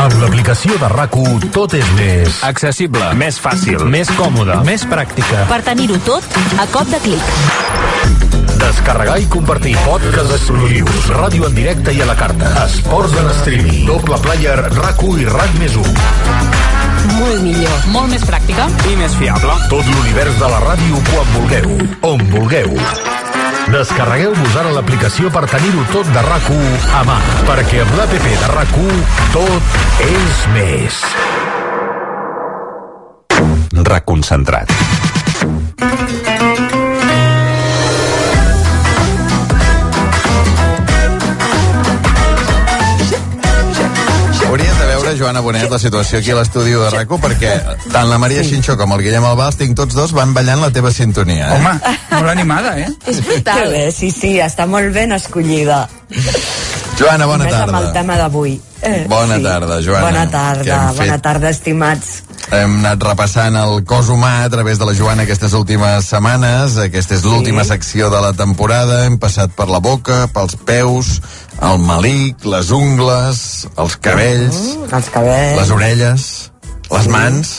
[0.00, 1.12] Amb l'aplicació de rac
[1.52, 2.38] tot és més...
[2.46, 4.54] Accessible, més fàcil, més còmode.
[4.64, 5.42] Més pràctica.
[5.50, 6.24] Per tenir-ho tot
[6.56, 7.34] a cop de clic.
[8.62, 13.84] Descarregar i compartir podcast exclusius, ràdio en directe i a la carta, esports en streaming,
[13.90, 15.92] doble player, rac i RAC més 1.
[17.18, 17.78] Molt millor.
[17.92, 18.70] Molt més pràctica.
[18.88, 19.60] I més fiable.
[19.68, 21.76] Tot l'univers de la ràdio quan vulgueu,
[22.14, 22.78] on vulgueu.
[23.68, 26.48] Descarregueu-vos ara l'aplicació per tenir-ho tot de rac
[26.96, 28.74] a mà, perquè amb l'APP de rac
[29.34, 31.04] tot és més.
[33.92, 34.72] Reconcentrat.
[45.20, 47.52] Joana Bonet, la situació aquí a l'estudi de rac perquè
[47.92, 50.92] tant la Maria Xinxó com el Guillem Albà, tinc tots dos, van ballant la teva
[50.94, 51.50] sintonia.
[51.50, 51.58] Eh?
[51.58, 52.88] Home, molt animada, eh?
[53.10, 53.60] És brutal.
[53.62, 55.82] Que bé, sí, sí, està molt ben escollida.
[56.98, 57.92] Joana, bona Més amb el tarda.
[57.92, 58.56] tema d'avui.
[58.82, 60.06] Eh, Bona tarda, Joana.
[60.06, 62.22] Bona tarda, hem fet- bona tarda, estimats.
[62.50, 66.74] Hem anat repassant el cos humà a través de la Joana aquestes últimes setmanes.
[66.82, 69.04] Aquesta és l'última secció de la temporada.
[69.06, 71.12] Hem passat per la boca, pels peus,
[71.62, 73.44] el malic, les ungles,
[73.78, 75.60] els cabells, Mm, els cabells.
[75.60, 76.26] les orelles,
[76.90, 77.52] les mans,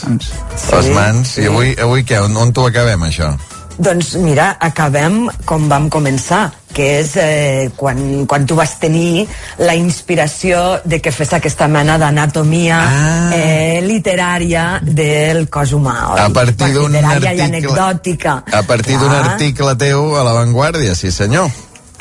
[0.73, 1.37] les mans.
[1.37, 2.19] I avui, avui què?
[2.25, 3.31] On, on t'ho acabem, això?
[3.79, 9.25] Doncs mira, acabem com vam començar, que és eh, quan, quan tu vas tenir
[9.61, 13.31] la inspiració de que fes aquesta mena d'anatomia ah.
[13.35, 15.97] eh, literària del cos humà.
[16.13, 16.21] Oi?
[16.25, 18.37] A partir d'un i article- anecdòtica.
[18.51, 21.51] A partir d'un article teu a l'avantguàrdia, sí senyor.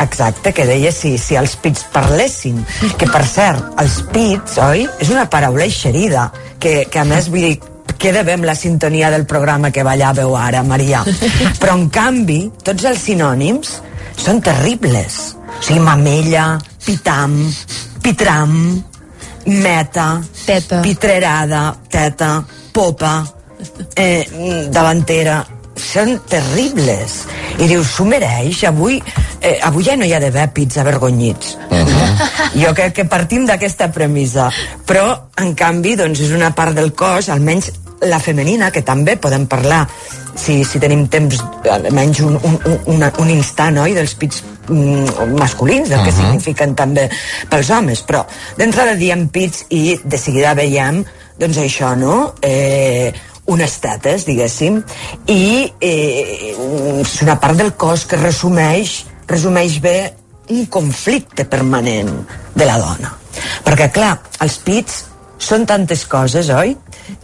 [0.01, 2.63] Exacte, que deia si, si els pits parlessin.
[2.97, 4.87] Que, per cert, els pits, oi?
[5.03, 7.59] És una paraula eixerida, que, que a més, vull dir,
[8.01, 11.05] queda bé amb la sintonia del programa que ballàveu ara, Maria.
[11.61, 13.77] Però, en canvi, tots els sinònims
[14.17, 15.37] són terribles.
[15.59, 17.37] O sigui, mamella, pitam,
[18.03, 18.83] pitram,
[19.47, 20.81] meta, teta.
[20.83, 23.25] pitrerada, teta, popa,
[23.95, 24.27] eh,
[24.71, 25.45] davantera,
[25.77, 27.25] són terribles.
[27.59, 28.65] I dius, s'ho mereix?
[28.69, 29.01] Avui,
[29.41, 31.57] eh, avui ja no hi ha d'haver pits avergonyits.
[32.55, 34.51] Jo crec que partim d'aquesta premissa.
[34.87, 35.07] Però,
[35.41, 37.71] en canvi, doncs, és una part del cos, almenys
[38.01, 39.83] la femenina, que també podem parlar,
[40.37, 41.41] si, si tenim temps,
[41.71, 46.21] almenys un, un, un, un instant, oi?, dels pits mm, masculins, del que Mhm.
[46.21, 47.09] signifiquen també
[47.51, 48.03] pels homes.
[48.07, 48.25] Però,
[48.57, 51.05] d'entrada diem pits i de seguida veiem,
[51.39, 53.13] doncs això, no?, eh,
[53.51, 54.83] unes tetes, diguéssim,
[55.27, 56.55] i eh,
[57.03, 60.15] és una part del cos que resumeix, resumeix bé
[60.51, 62.11] un conflicte permanent
[62.55, 63.13] de la dona.
[63.65, 65.05] Perquè, clar, els pits
[65.41, 66.75] són tantes coses, oi?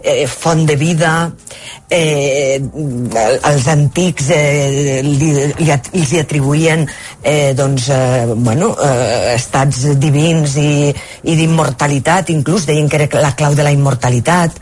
[0.03, 1.11] Eh, font de vida,
[1.93, 5.29] eh, els antics eh, li,
[5.61, 6.83] li, hi atribuïen
[7.23, 10.91] eh, doncs, eh, bueno, eh, estats divins i,
[11.29, 14.57] i d'immortalitat, inclús deien que era la clau de la immortalitat.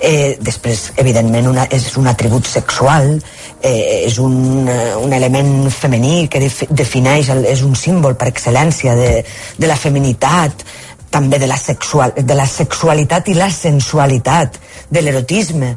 [0.00, 3.14] Eh, després, evidentment, una, és un atribut sexual,
[3.62, 8.98] eh, és un, eh, un element femení que def, defineix, és un símbol per excel·lència
[8.98, 9.12] de,
[9.56, 10.66] de la feminitat,
[11.10, 14.58] també de la, sexual, de la sexualitat i la sensualitat,
[14.90, 15.76] de l'erotisme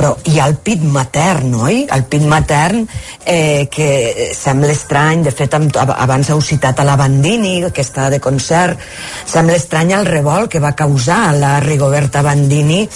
[0.00, 1.82] però hi ha el pit matern, oi?
[1.92, 2.86] El pit matern
[3.28, 8.20] eh, que sembla estrany, de fet abans heu citat a la Bandini, que està de
[8.22, 8.80] concert,
[9.28, 12.86] sembla estrany el revolt que va causar la Rigoberta Bandini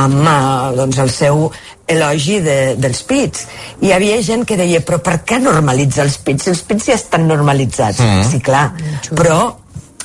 [0.00, 0.38] amb eh,
[0.80, 1.44] doncs, el seu
[1.92, 3.44] elogi de, dels pits.
[3.84, 6.48] Hi havia gent que deia, però per què normalitzar els pits?
[6.54, 8.00] Els pits ja estan normalitzats.
[8.00, 8.26] Mm.
[8.32, 8.70] Sí, clar.
[9.12, 9.38] Però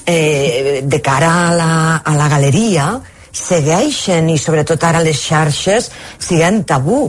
[0.06, 2.94] eh, de cara a la, a la galeria
[3.32, 5.90] segueixen i sobretot ara les xarxes
[6.20, 7.06] siguen tabú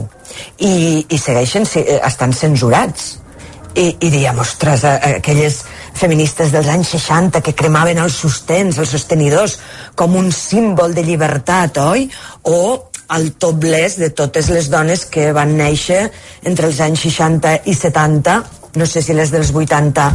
[0.59, 3.17] i, i segueixen eh, estan censurats
[3.73, 5.63] i, i diem, ostres, aquelles
[5.97, 9.57] feministes dels anys 60 que cremaven els sostens, els sostenidors
[9.97, 12.05] com un símbol de llibertat, oi?
[12.45, 12.59] O
[13.17, 16.05] el topless de totes les dones que van néixer
[16.45, 18.37] entre els anys 60 i 70
[18.75, 20.07] no sé si les dels 80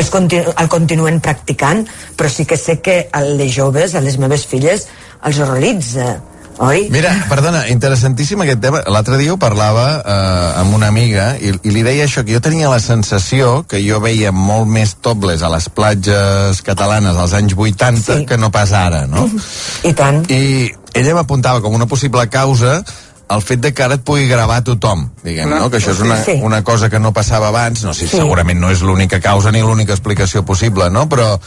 [0.00, 1.84] els continu el continuen practicant,
[2.16, 4.86] però sí que sé que a les joves, a les meves filles,
[5.26, 6.16] els horroritza,
[6.62, 6.86] oi?
[6.92, 8.82] Mira, perdona, interessantíssim aquest tema.
[8.92, 12.42] L'altre dia ho parlava eh, amb una amiga i, i li deia això, que jo
[12.44, 17.56] tenia la sensació que jo veia molt més tobles a les platges catalanes als anys
[17.56, 18.24] 80 sí.
[18.28, 19.28] que no pas ara, no?
[19.88, 20.24] I tant.
[20.32, 22.80] I ella m'apuntava com una possible causa
[23.28, 25.68] el fet de que ara et pugui gravar tothom, diguem, no?
[25.70, 26.36] Que això és una, Sí.
[26.42, 28.16] una cosa que no passava abans, no sé, Sí.
[28.18, 31.08] segurament no és l'única causa ni l'única explicació possible, no?
[31.08, 31.40] Però,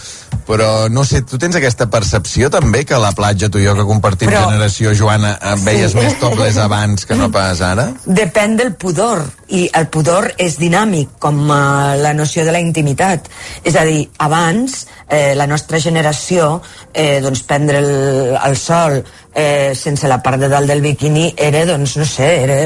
[0.46, 3.76] però no sé, tu tens aquesta percepció també que a la platja, tu i jo
[3.76, 5.98] que compartim Però- generació, Joana, eh, veies Sí.
[6.00, 7.94] més tobles abans que no pas ara?
[8.06, 13.28] Depèn del pudor, i el pudor és dinàmic, com uh, la noció de la intimitat.
[13.64, 16.62] És a dir, abans, eh, la nostra generació,
[16.94, 19.04] eh, doncs prendre el, el sol
[19.34, 22.60] eh, sense la part de dalt del biquini era, doncs, no sé, era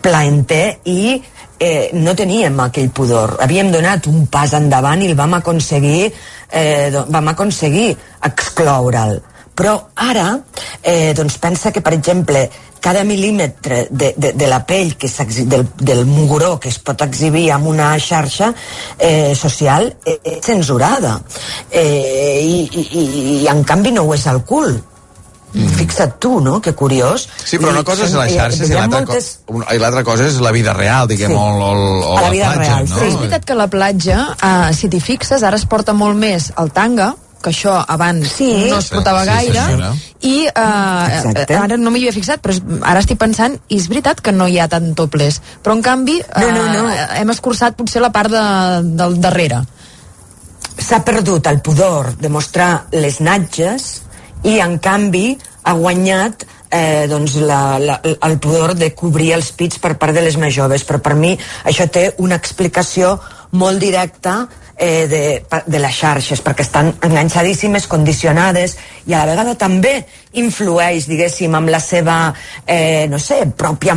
[0.00, 1.22] plaenter i
[1.58, 3.36] eh, no teníem aquell pudor.
[3.42, 6.12] Havíem donat un pas endavant i el vam aconseguir,
[6.50, 7.94] eh, vam aconseguir
[8.30, 9.20] excloure'l.
[9.54, 10.40] Però ara,
[10.82, 12.48] eh, doncs pensa que, per exemple,
[12.84, 15.08] cada mil·límetre de, de, de la pell que
[15.46, 18.52] del, del muguró que es pot exhibir amb una xarxa
[18.98, 21.20] eh, social eh, és censurada.
[21.70, 23.04] Eh, i, i,
[23.44, 24.74] i, en canvi no ho és el cul.
[25.54, 25.68] Mm.
[25.78, 26.60] Fixa't tu, no?
[26.60, 27.28] Que curiós.
[27.44, 29.38] Sí, però una I cosa és la eh, xarxa i veiem l'altra moltes...
[29.46, 31.36] co i cosa és la vida real, diguem, Sí.
[31.36, 31.74] o, o,
[32.14, 32.96] o A la la vida platja, real, no?
[32.96, 36.50] Però és veritat que la platja, uh, si t'hi fixes, ara es porta molt més
[36.58, 38.70] el tanga, que això abans Sí.
[38.70, 39.92] no es portava Sí, sí, gaire, senyora.
[40.22, 41.54] i eh, Exacte.
[41.54, 44.58] ara no m'hi havia fixat, però ara estic pensant, i és veritat que no hi
[44.58, 46.94] ha tant topless, però en canvi eh, No, no, no.
[47.14, 48.42] hem escurçat potser la part de,
[48.96, 49.62] del darrere.
[50.78, 54.02] s'ha perdut el pudor de mostrar les natges
[54.44, 55.34] i en canvi
[55.64, 60.24] ha guanyat eh, doncs la, la, el pudor de cobrir els pits per part de
[60.24, 61.32] les més joves però per mi
[61.64, 63.16] això té una explicació
[63.54, 64.44] molt directa
[64.76, 65.22] eh, de,
[65.66, 69.94] de les xarxes perquè estan enganxadíssimes, condicionades i a la vegada també
[70.34, 72.16] influeix diguéssim amb la seva
[72.66, 73.94] eh, no sé, pròpia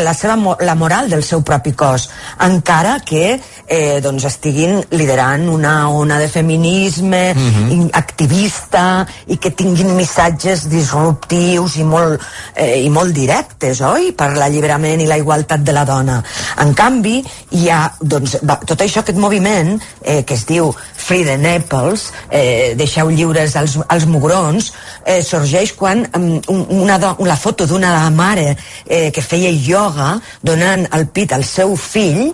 [0.00, 2.08] la seva la moral del seu propi cos
[2.46, 7.70] encara que eh, doncs estiguin liderant una ona de feminisme Mhm.
[7.70, 12.20] i activista i que tinguin missatges disruptius i molt,
[12.54, 14.12] eh, i molt directes, oi?
[14.16, 16.22] Per l'alliberament i la igualtat de la dona.
[16.62, 20.70] En canvi, hi ha doncs, va, tot això, aquest moviment eh, que es diu
[21.04, 24.70] Free the Naples, eh, deixeu lliures els, els mugrons,
[25.04, 28.54] eh, sorgeix quan um, un- una, la foto d'una mare
[28.86, 32.30] eh, que feia ioga donant el pit al seu fill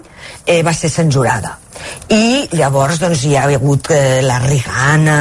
[0.46, 1.56] eh, va ser censurada.
[2.12, 5.18] I llavors doncs hi ha hagut eh, la Rihanna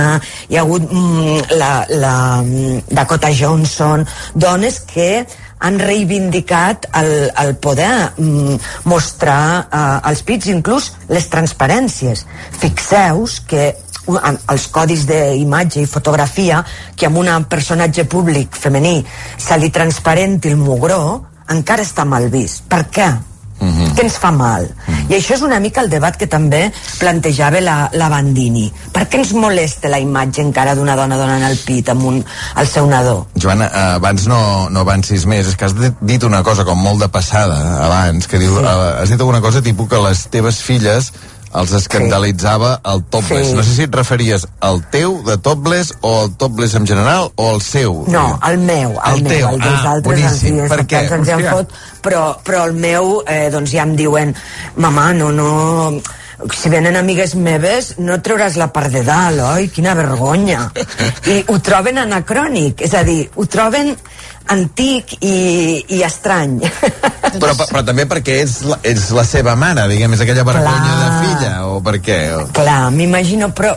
[0.50, 4.04] hi ha hagut mm, la, la mm, Dakota Johnson
[4.36, 5.24] dones que
[5.60, 7.12] han reivindicat el,
[7.44, 8.56] el poder mm,
[8.90, 12.26] mostrar eh, els pits, inclús les transparències.
[12.62, 13.70] Fixeu-vos que
[14.10, 16.64] els codis d'imatge i fotografia
[16.98, 19.04] que amb un personatge públic femení
[19.38, 21.02] se li transparenti el mugró
[21.50, 22.64] encara està mal vist.
[22.70, 23.10] Per què?
[23.60, 23.94] Mhm.
[23.96, 24.70] Què ens fa mal?
[25.10, 28.72] I això és una mica el debat que també plantejava la, la Bandini.
[28.94, 32.22] Per què ens molesta la imatge encara d'una dona donant el pit amb un,
[32.56, 33.28] al seu nadó?
[33.36, 36.78] Joana, eh, abans no, no avancis més, és que has dit- dit una cosa com
[36.80, 38.64] molt de passada abans, que diu, Sí.
[38.64, 41.12] eh, has dit alguna cosa tipus que les teves filles
[41.54, 43.48] els escandalitzava el topless.
[43.50, 43.56] Sí.
[43.58, 47.50] No sé si et referies al teu de topless o al topless en general o
[47.56, 48.04] al seu.
[48.08, 49.50] No, el meu, el, El meu, teu.
[49.56, 51.04] el dels Ah, altres els Per què?
[51.18, 51.74] ens en fot,
[52.06, 54.36] però, però el meu, eh, doncs ja em diuen,
[54.78, 56.02] mamà, no, no,
[56.56, 59.68] si venen amigues meves no treuràs la part de dalt, oi?
[59.74, 60.70] Quina vergonya.
[61.34, 63.96] I ho troben anacrònic, és a dir, ho troben
[64.50, 66.60] antic i, i estrany.
[67.30, 70.96] Però, però, però també perquè ets la, ets la seva mare, diguem, és aquella vergonya
[70.98, 72.20] de filla, o per què?
[72.34, 72.44] O...
[72.58, 73.76] Clar, m'imagino, però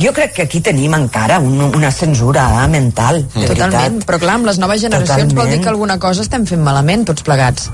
[0.00, 4.08] jo crec que aquí tenim encara un, una censura mental, de Totalment, veritat.
[4.08, 7.26] però clar, amb les noves generacions vol dir que alguna cosa estem fent malament tots
[7.26, 7.70] plegats.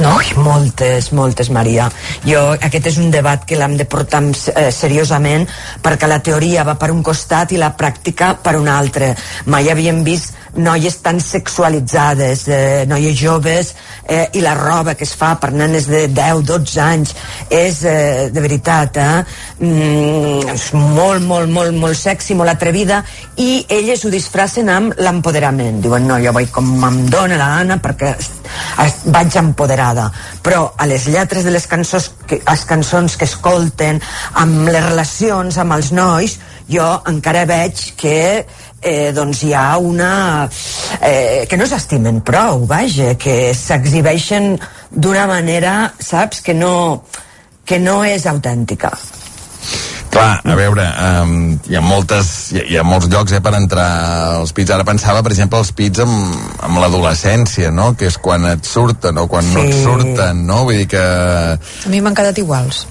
[0.00, 0.14] No?
[0.16, 1.90] Ui, moltes, moltes, Maria.
[2.24, 5.44] Jo, aquest és un debat que l'hem de portar eh, seriosament
[5.84, 9.12] perquè la teoria va per un costat i la pràctica per un altre.
[9.52, 13.74] Mai havíem vist noies tan sexualitzades, eh, noies joves,
[14.04, 17.14] eh, i la roba que es fa per nenes de 10-12 anys
[17.48, 19.24] és, eh, de veritat, eh,
[19.60, 23.04] mm, és molt, molt, molt, molt sexy, molt atrevida,
[23.36, 25.80] i elles ho disfracen amb l'empoderament.
[25.80, 28.16] Diuen, no, jo vaig com em dóna la gana perquè
[29.04, 30.10] vaig empoderada.
[30.42, 34.00] Però a les lletres de les cançons que, les cançons que escolten,
[34.34, 36.38] amb les relacions amb els nois,
[36.70, 38.18] jo encara veig que
[38.82, 40.12] eh, doncs hi ha una...
[41.00, 44.56] Eh, que no s'estimen prou, vaja, que s'exhibeixen
[44.90, 46.74] d'una manera, saps, que no,
[47.64, 48.92] que no és autèntica.
[50.12, 50.84] Clar, a veure,
[51.22, 51.30] um,
[51.70, 53.86] hi ha moltes, hi ha, hi ha molts llocs eh, per entrar
[54.42, 54.68] als pits.
[54.74, 56.34] Ara pensava, per exemple, els pits amb,
[56.68, 57.94] amb l'adolescència, no?
[57.96, 59.80] Que és quan et surten o quan no et Sí.
[59.86, 60.64] surten, no?
[60.68, 61.00] Vull dir que...
[61.00, 62.84] A mi m'han quedat iguals.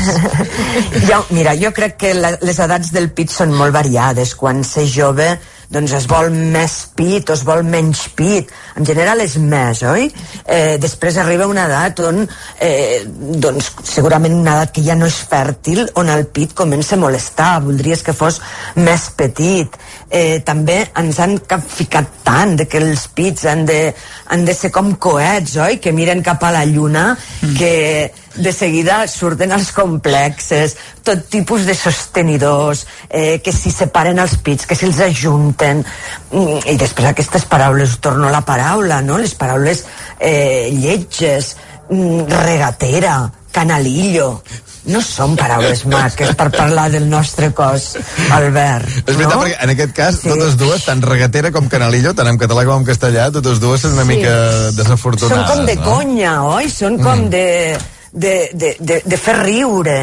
[1.08, 4.34] jo, mira, jo crec que la, les edats del pit són molt variades.
[4.36, 5.30] Quan s'és jove,
[5.70, 8.50] doncs es vol més pit o es vol menys pit.
[8.78, 10.08] En general és més, oi?
[10.44, 12.24] Eh, després arriba una edat on,
[12.58, 17.02] eh, doncs, segurament una edat que ja no és fèrtil, on el pit comença a
[17.04, 17.52] molestar.
[17.62, 18.40] Voldries que fos
[18.74, 19.78] més petit.
[20.10, 21.36] Eh, també ens han
[21.70, 23.92] ficat tant de que els pits han de,
[24.34, 25.78] han de ser com coets, oi?
[25.78, 27.12] Que miren cap a la lluna,
[27.56, 30.74] que de seguida surten els complexes,
[31.06, 35.84] tot tipus de sostenidors, eh, que si separen els pits, que si els ajunten,
[36.30, 39.18] mm, i després aquestes paraules, torno a la paraula, no?
[39.18, 39.84] Les paraules
[40.18, 41.56] eh, lletges,
[41.88, 44.42] mm, regatera, canalillo,
[44.86, 47.96] no són paraules maques per parlar del nostre cos,
[48.32, 48.88] Albert.
[49.04, 49.42] És veritat, no?
[49.42, 50.28] perquè en aquest cas, sí.
[50.32, 53.92] totes dues, tant regatera com canalillo, tant en català com en castellà, totes dues són
[53.98, 54.16] una Sí.
[54.16, 54.34] mica
[54.72, 55.46] desafortunades.
[55.46, 55.82] Són com de no?
[55.84, 56.70] conya, oi?
[56.70, 57.30] Són com Mm.
[57.30, 57.78] de,
[58.12, 59.98] de, de, de, de fer riure.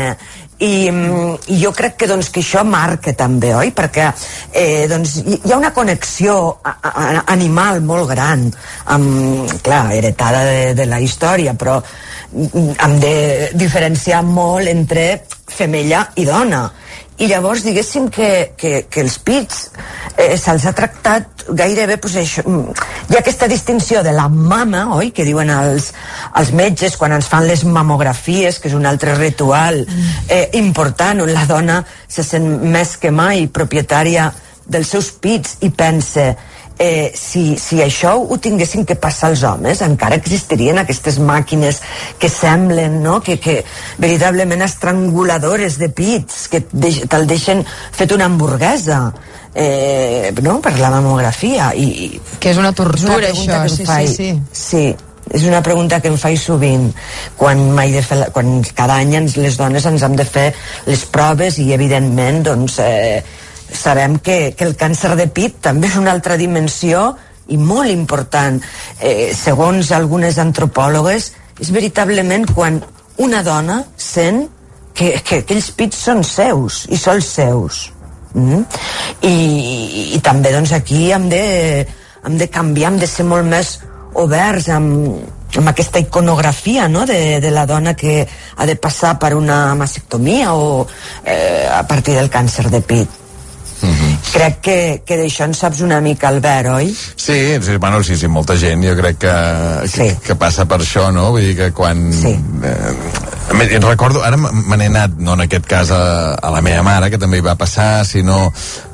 [0.60, 3.70] I, mm, i jo crec que, doncs, que això marca també, oi?
[3.78, 4.08] Perquè
[4.52, 7.06] eh, doncs, hi ha una connexió a, a,
[7.36, 8.48] animal molt gran,
[8.96, 13.16] amb, clar, heretada de, de la història, però mm, hem de
[13.54, 15.08] diferenciar molt entre
[15.48, 16.66] femella i dona
[17.18, 19.72] i llavors diguéssim que, que, que els pits
[20.18, 22.76] eh, se'ls ha tractat gairebé pues, això, mm,
[23.10, 25.92] hi ha aquesta distinció de la mama oi, que diuen els,
[26.38, 31.34] els metges quan ens fan les mamografies que és un altre ritual eh, important on
[31.34, 34.30] la dona se sent més que mai propietària
[34.68, 36.34] dels seus pits i pensa
[36.80, 41.82] eh, si, si això ho tinguessin que passar els homes, encara existirien aquestes màquines
[42.20, 43.64] que semblen, no?, que, que
[43.98, 49.00] veritablement estranguladores de pits, que deix, te'l deixen fet una hamburguesa,
[49.56, 51.74] eh, no?, per la mamografia.
[51.76, 54.08] I, i Que és una tortura, és una pregunta això, que sí, faig.
[54.08, 54.16] sí,
[54.52, 54.66] sí.
[54.68, 54.86] Sí,
[55.34, 56.86] és una pregunta que em faig sovint
[57.36, 60.46] quan, m'he de fer, la- quan cada any ens, les dones ens hem de fer
[60.86, 63.24] les proves i evidentment doncs, eh,
[63.74, 67.12] sabem que, que el càncer de pit també és una altra dimensió
[67.48, 68.60] i molt important
[69.00, 72.80] eh, segons algunes antropòlogues és veritablement quan
[73.24, 74.46] una dona sent
[74.98, 77.82] que, que aquells pits són seus i sols seus
[78.34, 78.64] mm?
[79.28, 79.36] I,
[80.18, 81.44] i també doncs aquí hem de,
[82.26, 83.78] hem de canviar hem de ser molt més
[84.18, 85.22] oberts amb,
[85.58, 87.06] amb aquesta iconografia no?
[87.10, 90.84] de, de la dona que ha de passar per una mastectomia o
[91.24, 93.24] eh, a partir del càncer de pit
[94.34, 96.92] crec que, que d'això en saps una mica Albert, oi?
[96.94, 99.36] Sí, sí, bueno, sí, sí, molta gent jo crec que,
[99.84, 100.10] que, Sí.
[100.26, 101.30] que passa per això, no?
[101.36, 102.08] Vull dir que quan...
[102.14, 102.34] Sí.
[102.64, 102.94] Eh,
[103.48, 107.10] em recordo, ara me n'he anat, no en aquest cas a, a la meva mare,
[107.10, 108.52] que també hi va passar, sinó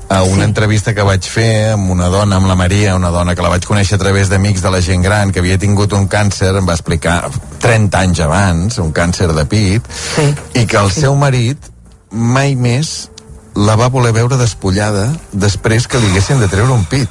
[0.09, 0.49] a una sí.
[0.49, 3.65] entrevista que vaig fer amb una dona, amb la Maria, una dona que la vaig
[3.65, 6.77] conèixer a través d'amics de la gent gran, que havia tingut un càncer, em va
[6.77, 7.23] explicar
[7.63, 10.29] 30 anys abans, un càncer de pit, sí.
[10.61, 11.07] i que el sí.
[11.07, 11.71] seu marit
[12.13, 13.09] mai més
[13.55, 17.09] la va voler veure despullada després que li haguessin de treure un pit.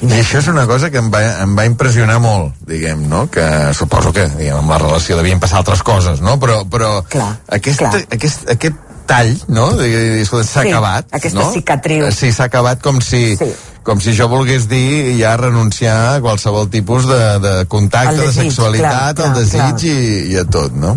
[0.00, 3.26] I això és una cosa que em va, em va impressionar molt, diguem, no?
[3.30, 3.44] Que
[3.76, 6.38] suposo que, diguem, amb la relació devien passar altres coses, no?
[6.40, 8.04] Però, però clar, aquest, clar.
[8.14, 8.78] aquest, aquest
[9.08, 9.70] tall, no?
[9.74, 11.50] S'ha Sí, acabat, aquesta no?
[11.52, 12.06] cicatriu.
[12.12, 13.34] Sí, s'ha acabat com si...
[13.40, 13.50] Sí.
[13.88, 18.26] Com si jo volgués dir ja renunciar a qualsevol tipus de, de contacte, Al de
[18.26, 19.78] desig, sexualitat, clar, al desig clar.
[19.88, 19.94] I,
[20.34, 20.90] i a tot, no?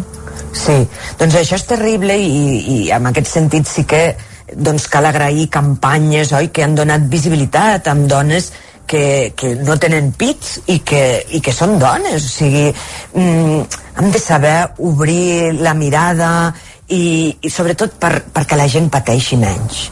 [0.51, 0.75] Sí,
[1.21, 4.01] doncs això és terrible i, i en aquest sentit sí que
[4.55, 8.51] doncs cal agrair campanyes oi, que han donat visibilitat amb dones
[8.87, 12.67] que, que no tenen pits i que, i que són dones o sigui,
[13.15, 16.51] mm, hem de saber obrir la mirada
[16.91, 19.85] i, i sobretot per, perquè la gent pateixi menys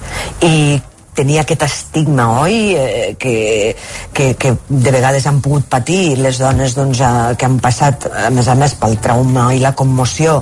[0.44, 0.80] i
[1.20, 2.58] tenir aquest estigma, oi?
[2.80, 3.76] Eh, que,
[4.16, 8.30] que, que de vegades han pogut patir les dones doncs, eh, que han passat, a
[8.32, 10.40] més a més, pel trauma i la commoció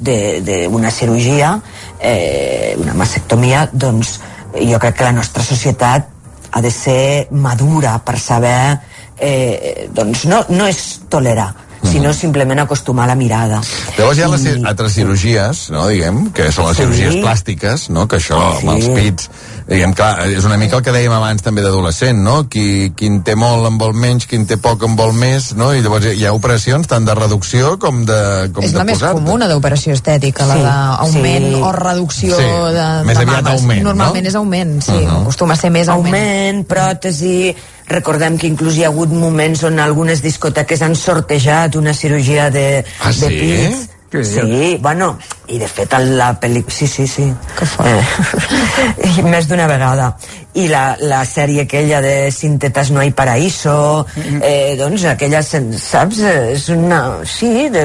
[0.00, 1.54] d'una cirurgia,
[1.98, 4.18] eh, una mastectomia, doncs
[4.56, 6.08] jo crec que la nostra societat
[6.50, 8.80] ha de ser madura per saber
[9.20, 10.80] eh, doncs no, no és
[11.12, 11.52] tolerar
[11.82, 13.60] sinó simplement acostumar la mirada
[13.96, 16.82] Llavors hi ha les ci- altres cirurgies, no, diguem, que són les Sí.
[16.82, 18.66] cirurgies plàstiques, no?, que això, Sí.
[18.66, 19.30] amb els pits,
[19.68, 23.22] diguem, clar, és una mica el que dèiem abans també d'adolescent, no?, qui, qui en
[23.22, 26.06] té molt en vol menys, qui en té poc en vol més, no?, i llavors
[26.14, 29.92] hi ha operacions tant de reducció com de, com és de la més comuna d'operació
[29.94, 31.60] estètica, la Sí, d'augment sí.
[31.62, 33.60] o reducció Sí, de, més de aviat mames.
[33.60, 33.88] augment, no?
[33.94, 35.20] Normalment és augment, sí, Uh -huh.
[35.22, 36.14] acostuma a ser més augment.
[36.14, 37.54] augment, pròtesi
[37.90, 42.84] recordem que inclús hi ha hagut moments on algunes discoteques han sortejat una cirurgia de,
[43.00, 43.40] Ah, de sí?
[43.40, 45.16] pits Que Sí, bueno,
[45.50, 46.74] i de fet la pel·lícula...
[46.74, 47.26] Sí, sí, sí.
[47.58, 47.88] Que fort.
[47.90, 50.12] Eh, i més d'una vegada.
[50.58, 54.06] I la, la sèrie aquella de Sintetas no hay paraíso,
[54.42, 56.22] eh, doncs aquella, saps?
[56.54, 57.02] És una...
[57.26, 57.84] Sí, de,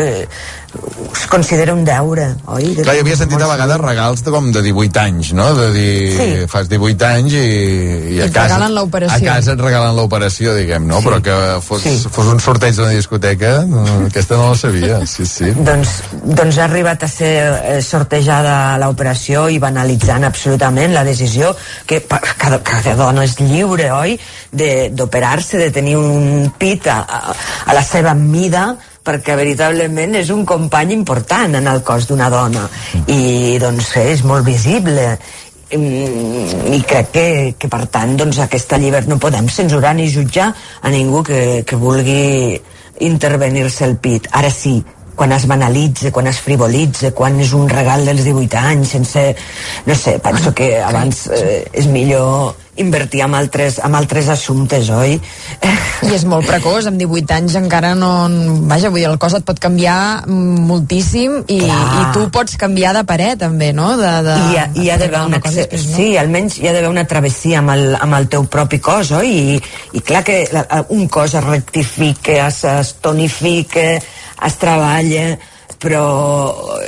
[1.14, 2.74] es considera un deure, oi?
[2.76, 5.46] De Clar, jo havia sentit a vegades regals de, com de 18 anys, no?
[5.56, 6.28] De dir, Sí.
[6.52, 7.46] fas 18 anys i,
[8.16, 8.48] i a Et casa...
[8.56, 9.16] regalen l'operació.
[9.30, 11.00] A casa et regalen l'operació, diguem, no?
[11.00, 11.08] Sí.
[11.08, 11.96] Però que fos, Sí.
[12.12, 15.52] fos un sorteig d'una discoteca, no, aquesta no la sabia, sí, sí.
[15.56, 17.34] doncs, doncs ha arribat a ser
[17.82, 21.54] sortejada l'operació i banalitzant absolutament la decisió
[21.86, 24.18] que cada, cada dona és lliure, oi?
[24.52, 28.74] De- d'operar-se, de, tenir un pit a, a, a la seva mida
[29.06, 32.64] perquè veritablement és un company important en el cos d'una dona
[33.06, 35.12] i doncs és molt visible
[35.74, 40.52] Mm, i crec que, que per tant doncs aquesta llibertat no podem censurar ni jutjar
[40.54, 42.54] a ningú que, que vulgui
[43.02, 44.76] intervenir-se el pit ara sí,
[45.16, 49.26] quan es banalitza, quan es frivolitza, quan és un regal dels 18 anys sense,
[49.86, 55.16] no sé, penso que abans eh, és millor invertir en altres, en altres assumptes, oi?
[56.06, 58.10] I és molt precoç, amb 18 anys encara no...
[58.68, 61.80] Vaja, vull dir, el cos et pot canviar moltíssim i, Clar.
[62.02, 63.94] i tu pots canviar de parer també, no?
[64.00, 65.96] De, de, I hi ha, hi ha d'haver una, cosa després, no?
[66.02, 69.32] sí, almenys hi ha d'haver una travessia amb el, amb el teu propi cos, oi?
[69.56, 69.58] I,
[69.96, 73.88] i clar que la, un cos es rectifica, es, es tonifica,
[74.44, 75.38] es treballa,
[75.80, 76.04] però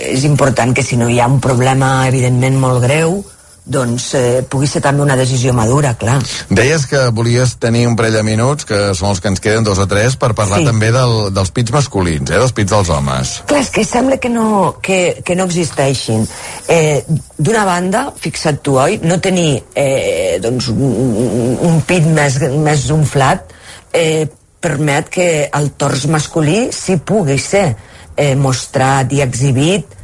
[0.02, 3.20] és important que si no hi ha un problema evidentment molt greu,
[3.68, 6.22] doncs eh, pugui ser també una decisió madura, clar.
[6.50, 9.82] Deies que volies tenir un parell de minuts, que són els que ens queden dos
[9.84, 10.66] o tres, per parlar Sí.
[10.70, 13.34] també del, dels pits masculins, eh, dels pits dels homes.
[13.45, 16.24] Clar, és que sembla que no, que, que no existeixin.
[16.68, 17.04] Eh,
[17.38, 23.52] D'una banda, fixa't tu, oi, no tenir eh, doncs, un, un pit més, més inflat
[23.93, 24.26] eh,
[24.68, 27.70] permet que el tors masculí sí pugui ser
[28.18, 29.95] eh, mostrat i exhibit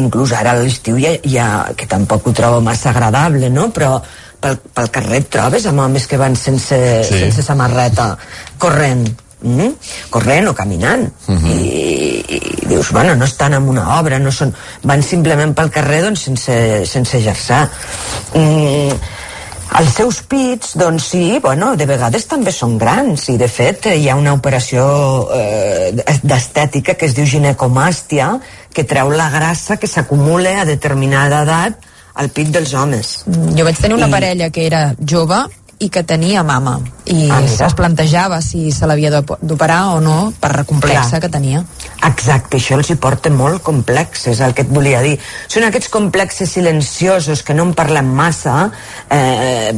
[0.00, 3.68] inclús ara a l'estiu ja, ja, que tampoc ho trobo massa agradable, no?
[3.70, 3.98] però
[4.40, 7.18] pel, pel carrer et trobes amb homes que van sense, Sí.
[7.20, 8.14] sense samarreta
[8.58, 9.04] corrent
[9.42, 9.68] mm?
[10.10, 15.02] corrent o caminant I, i dius, bueno, no estan en una obra no són, van
[15.02, 17.66] simplement pel carrer doncs, sense, sense exerçar
[18.34, 18.98] mm,
[19.76, 24.08] els seus pits, doncs sí, bueno, de vegades també són grans i de fet hi
[24.08, 25.92] ha una operació eh,
[26.22, 28.30] d'estètica que es diu ginecomàstia
[28.74, 31.84] que treu la grassa que s'acumula a determinada edat
[32.18, 33.12] al pit dels homes.
[33.54, 35.44] Jo vaig tenir una I- parella que era jove
[35.80, 37.66] i que tenia mama i Ah, mira.
[37.66, 41.20] es plantejava si se l'havia d'op- d'operar o no per la complexa Clar.
[41.22, 41.64] que tenia.
[42.04, 45.18] Exacte, això els hi porta molt complex, és el que et volia dir.
[45.46, 48.70] Són aquests complexes silenciosos que no en parlem massa
[49.08, 49.72] eh,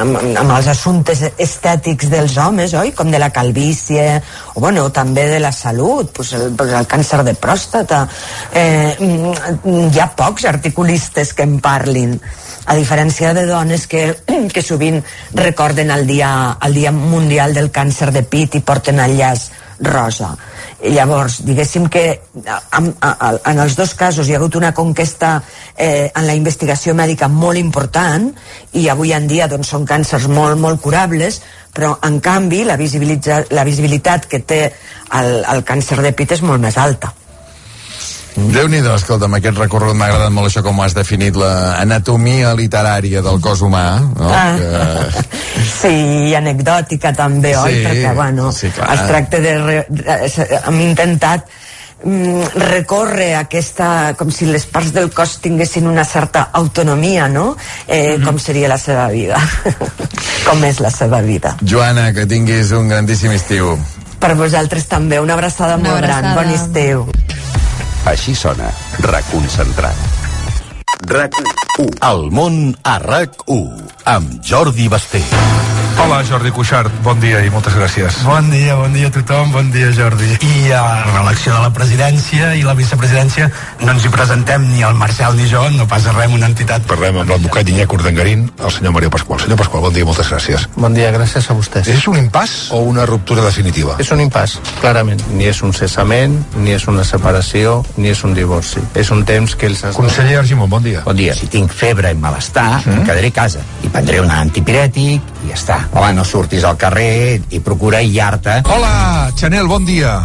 [0.00, 2.92] amb, amb els assumptes estètics dels homes, oi?
[2.92, 4.22] Com de la calvície,
[4.54, 8.06] o bueno, també de la salut, pues el, pues el càncer de pròstata.
[8.52, 8.96] Eh,
[9.64, 12.20] hi ha pocs articulistes que en parlin
[12.66, 14.06] a diferència de dones que,
[14.54, 15.02] que sovint
[15.34, 19.50] recorden el dia, el dia mundial del càncer de pit i porten el llaç
[19.80, 20.34] rosa.
[20.84, 22.04] I llavors, diguéssim que
[22.44, 25.36] en, en, els dos casos hi ha hagut una conquesta
[25.76, 28.30] eh, en la investigació mèdica molt important
[28.78, 31.40] i avui en dia doncs, són càncers molt, molt curables,
[31.74, 36.62] però en canvi la, la visibilitat que té el, el càncer de pit és molt
[36.62, 37.14] més alta.
[38.34, 43.60] Déu-n'hi-do, escolta'm, aquest recorregut m'ha agradat molt això com has definit l'anatomia literària del cos
[43.62, 43.84] humà,
[44.18, 44.30] no?
[44.30, 44.56] Ah.
[44.58, 45.32] Que...
[45.64, 45.92] Sí,
[46.30, 47.76] i anecdòtica també, Sí, oi?
[47.84, 48.88] Perquè, bueno, sí, clar.
[48.94, 49.52] es tracta de...
[49.62, 49.76] Re,
[50.66, 51.46] hem intentat
[52.02, 54.14] mm, recórrer aquesta...
[54.18, 57.54] com si les parts del cos tinguessin una certa autonomia, no?
[57.86, 59.38] Eh, Com seria la seva vida.
[60.48, 61.54] com és la seva vida.
[61.62, 63.76] Joana, que tinguis un grandíssim estiu.
[64.20, 66.24] Per vosaltres també, una abraçada Una molt gran.
[66.32, 66.42] abraçada.
[66.42, 67.06] Bon estiu.
[68.04, 68.68] Així sona
[69.00, 69.96] Reconcentrat.
[71.08, 71.88] RAC1.
[72.04, 75.24] El món a RAC1 amb Jordi Basté.
[76.04, 78.18] Hola, Jordi Cuixart, bon dia i moltes gràcies.
[78.28, 80.34] Bon dia, bon dia a tothom, bon dia Jordi.
[80.44, 83.46] I a l'elecció de la presidència i la vicepresidència
[83.80, 86.84] no ens hi presentem ni el Marcel ni jo, no passa res, una entitat.
[86.90, 89.40] Parlem amb l'advocat Iñaki Urdangarín, el senyor Mario Pasqual.
[89.46, 90.68] Senyor Pasqual, bon dia moltes gràcies.
[90.76, 91.88] Bon dia, gràcies a vostès.
[91.88, 93.96] És un impàs o una ruptura definitiva?
[94.04, 95.24] És un impàs, clarament.
[95.32, 98.84] Ni és un cessament, ni és una separació, ni és un divorci.
[98.92, 99.86] És un temps que els...
[99.96, 101.00] Conseller Argimon, bon dia.
[101.08, 101.32] Bon dia.
[101.40, 103.00] Si tinc febre i malestar, mm.
[103.00, 105.80] em quedaré a casa i prendré un antipirètic i ja està.
[105.94, 108.62] Home, no surtis al carrer i procura aïllar-te.
[108.66, 110.18] Hola, Chanel, bon dia.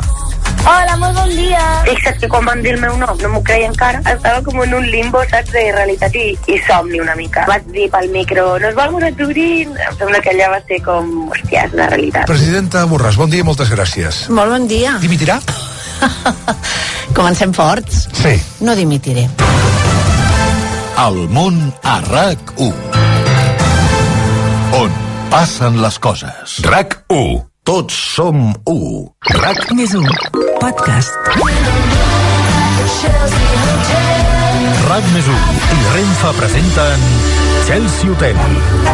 [0.65, 1.61] Hola, molt bon dia.
[1.85, 4.01] Fixa't que quan van dir el meu nom no m'ho creia encara.
[4.01, 7.45] Estava com en un limbo, saps, de realitat i, i somni una mica.
[7.49, 9.75] Vaig dir pel micro, nos vamos a Turín.
[9.77, 12.25] Em sembla que allà va ser com, hòstia, és una realitat.
[12.29, 14.23] Presidenta Borràs, bon dia i moltes gràcies.
[14.33, 14.95] Molt bon dia.
[15.03, 15.37] Dimitirà?
[17.17, 18.07] Comencem forts.
[18.21, 18.33] Sí.
[18.65, 19.27] No dimitiré.
[20.99, 22.73] El món a RAC1.
[24.79, 26.59] On passen les coses.
[26.65, 27.45] RAC1.
[27.63, 28.79] Tots som u.
[29.29, 30.07] RAC Més un.
[30.59, 31.13] Podcast.
[34.89, 37.03] RAC més 1 i Renfa presenten
[37.67, 38.39] Chelsea Hotel.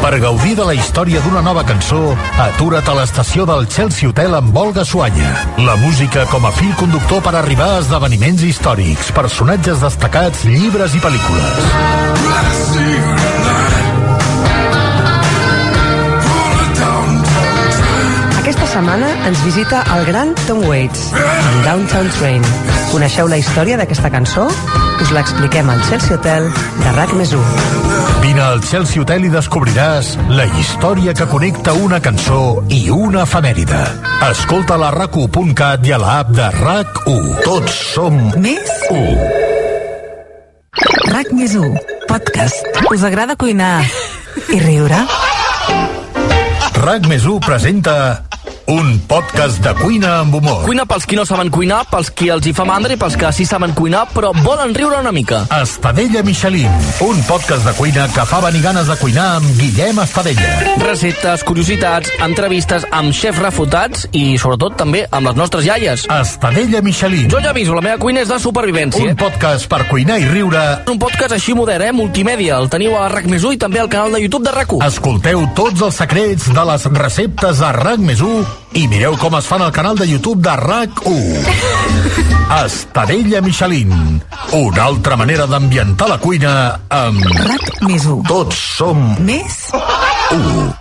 [0.03, 2.01] Per gaudir de la història d'una nova cançó,
[2.43, 5.31] atura't a l'estació del Chelsea Hotel amb Olga Suanya.
[5.63, 11.03] La música com a fil conductor per arribar a esdeveniments històrics, personatges destacats, llibres i
[11.07, 11.69] pel·lícules.
[12.35, 13.14] Aquesta
[18.75, 22.43] setmana ens visita el gran Tom Waits, en Downtown Train.
[22.91, 24.49] Coneixeu la història d'aquesta cançó?
[24.99, 26.49] Us l'expliquem al Chelsea Hotel
[26.81, 27.39] de RAC més 1.
[28.25, 33.79] Vine al Chelsea Hotel i descobriràs la història que connecta una cançó i una efemèride.
[34.27, 37.31] Escolta la rac1.cat i a l'app de RAC1.
[37.47, 38.99] Tots som Més 1.
[41.15, 41.79] RAC més 1.
[42.11, 42.83] Podcast.
[42.91, 43.87] Us agrada cuinar
[44.51, 45.05] i riure?
[46.83, 47.95] RAC més 1 presenta
[48.67, 50.63] un podcast de cuina amb humor.
[50.65, 53.29] Cuina pels qui no saben cuinar, pels qui els hi fa mandra i pels que
[53.35, 55.43] sí saben cuinar, però volen riure una mica.
[55.61, 56.71] Estadella Michelin,
[57.05, 60.49] un podcast de cuina que fa venir ganes de cuinar amb Guillem Estadella.
[60.81, 66.07] Receptes, curiositats, entrevistes amb xefs refutats i, sobretot, també amb les nostres iaies.
[66.09, 67.29] Estadella Michelin.
[67.29, 69.05] Jo ja aviso, la meva cuina és de supervivència.
[69.05, 70.63] Un podcast per cuinar i riure.
[70.89, 71.93] Un podcast així modern, eh?
[71.95, 72.57] Multimèdia.
[72.57, 74.81] El teniu a RAC i també al canal de YouTube de RAC1.
[74.87, 79.71] Escolteu tots els secrets de les receptes a RAC i mireu com es fan al
[79.75, 81.45] canal de YouTube de RAC1.
[82.65, 84.21] Estadella Michelin.
[84.53, 86.55] Una altra manera d'ambientar la cuina
[86.89, 87.21] amb...
[87.47, 88.23] RAC més 1.
[88.29, 89.05] Tots som...
[89.25, 89.61] Més
[90.31, 90.73] 1.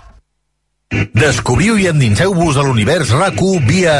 [1.14, 3.94] Descobriu i endinseu-vos a l'univers RAC1 via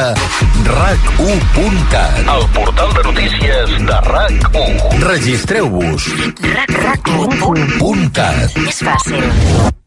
[0.67, 4.99] RAC1.cat, el portal de notícies de RAC1.
[5.03, 6.11] Registreu-vos.
[6.41, 6.75] RAC1.cat.
[6.83, 8.61] RAC1.cat.
[8.67, 9.83] És fàcil.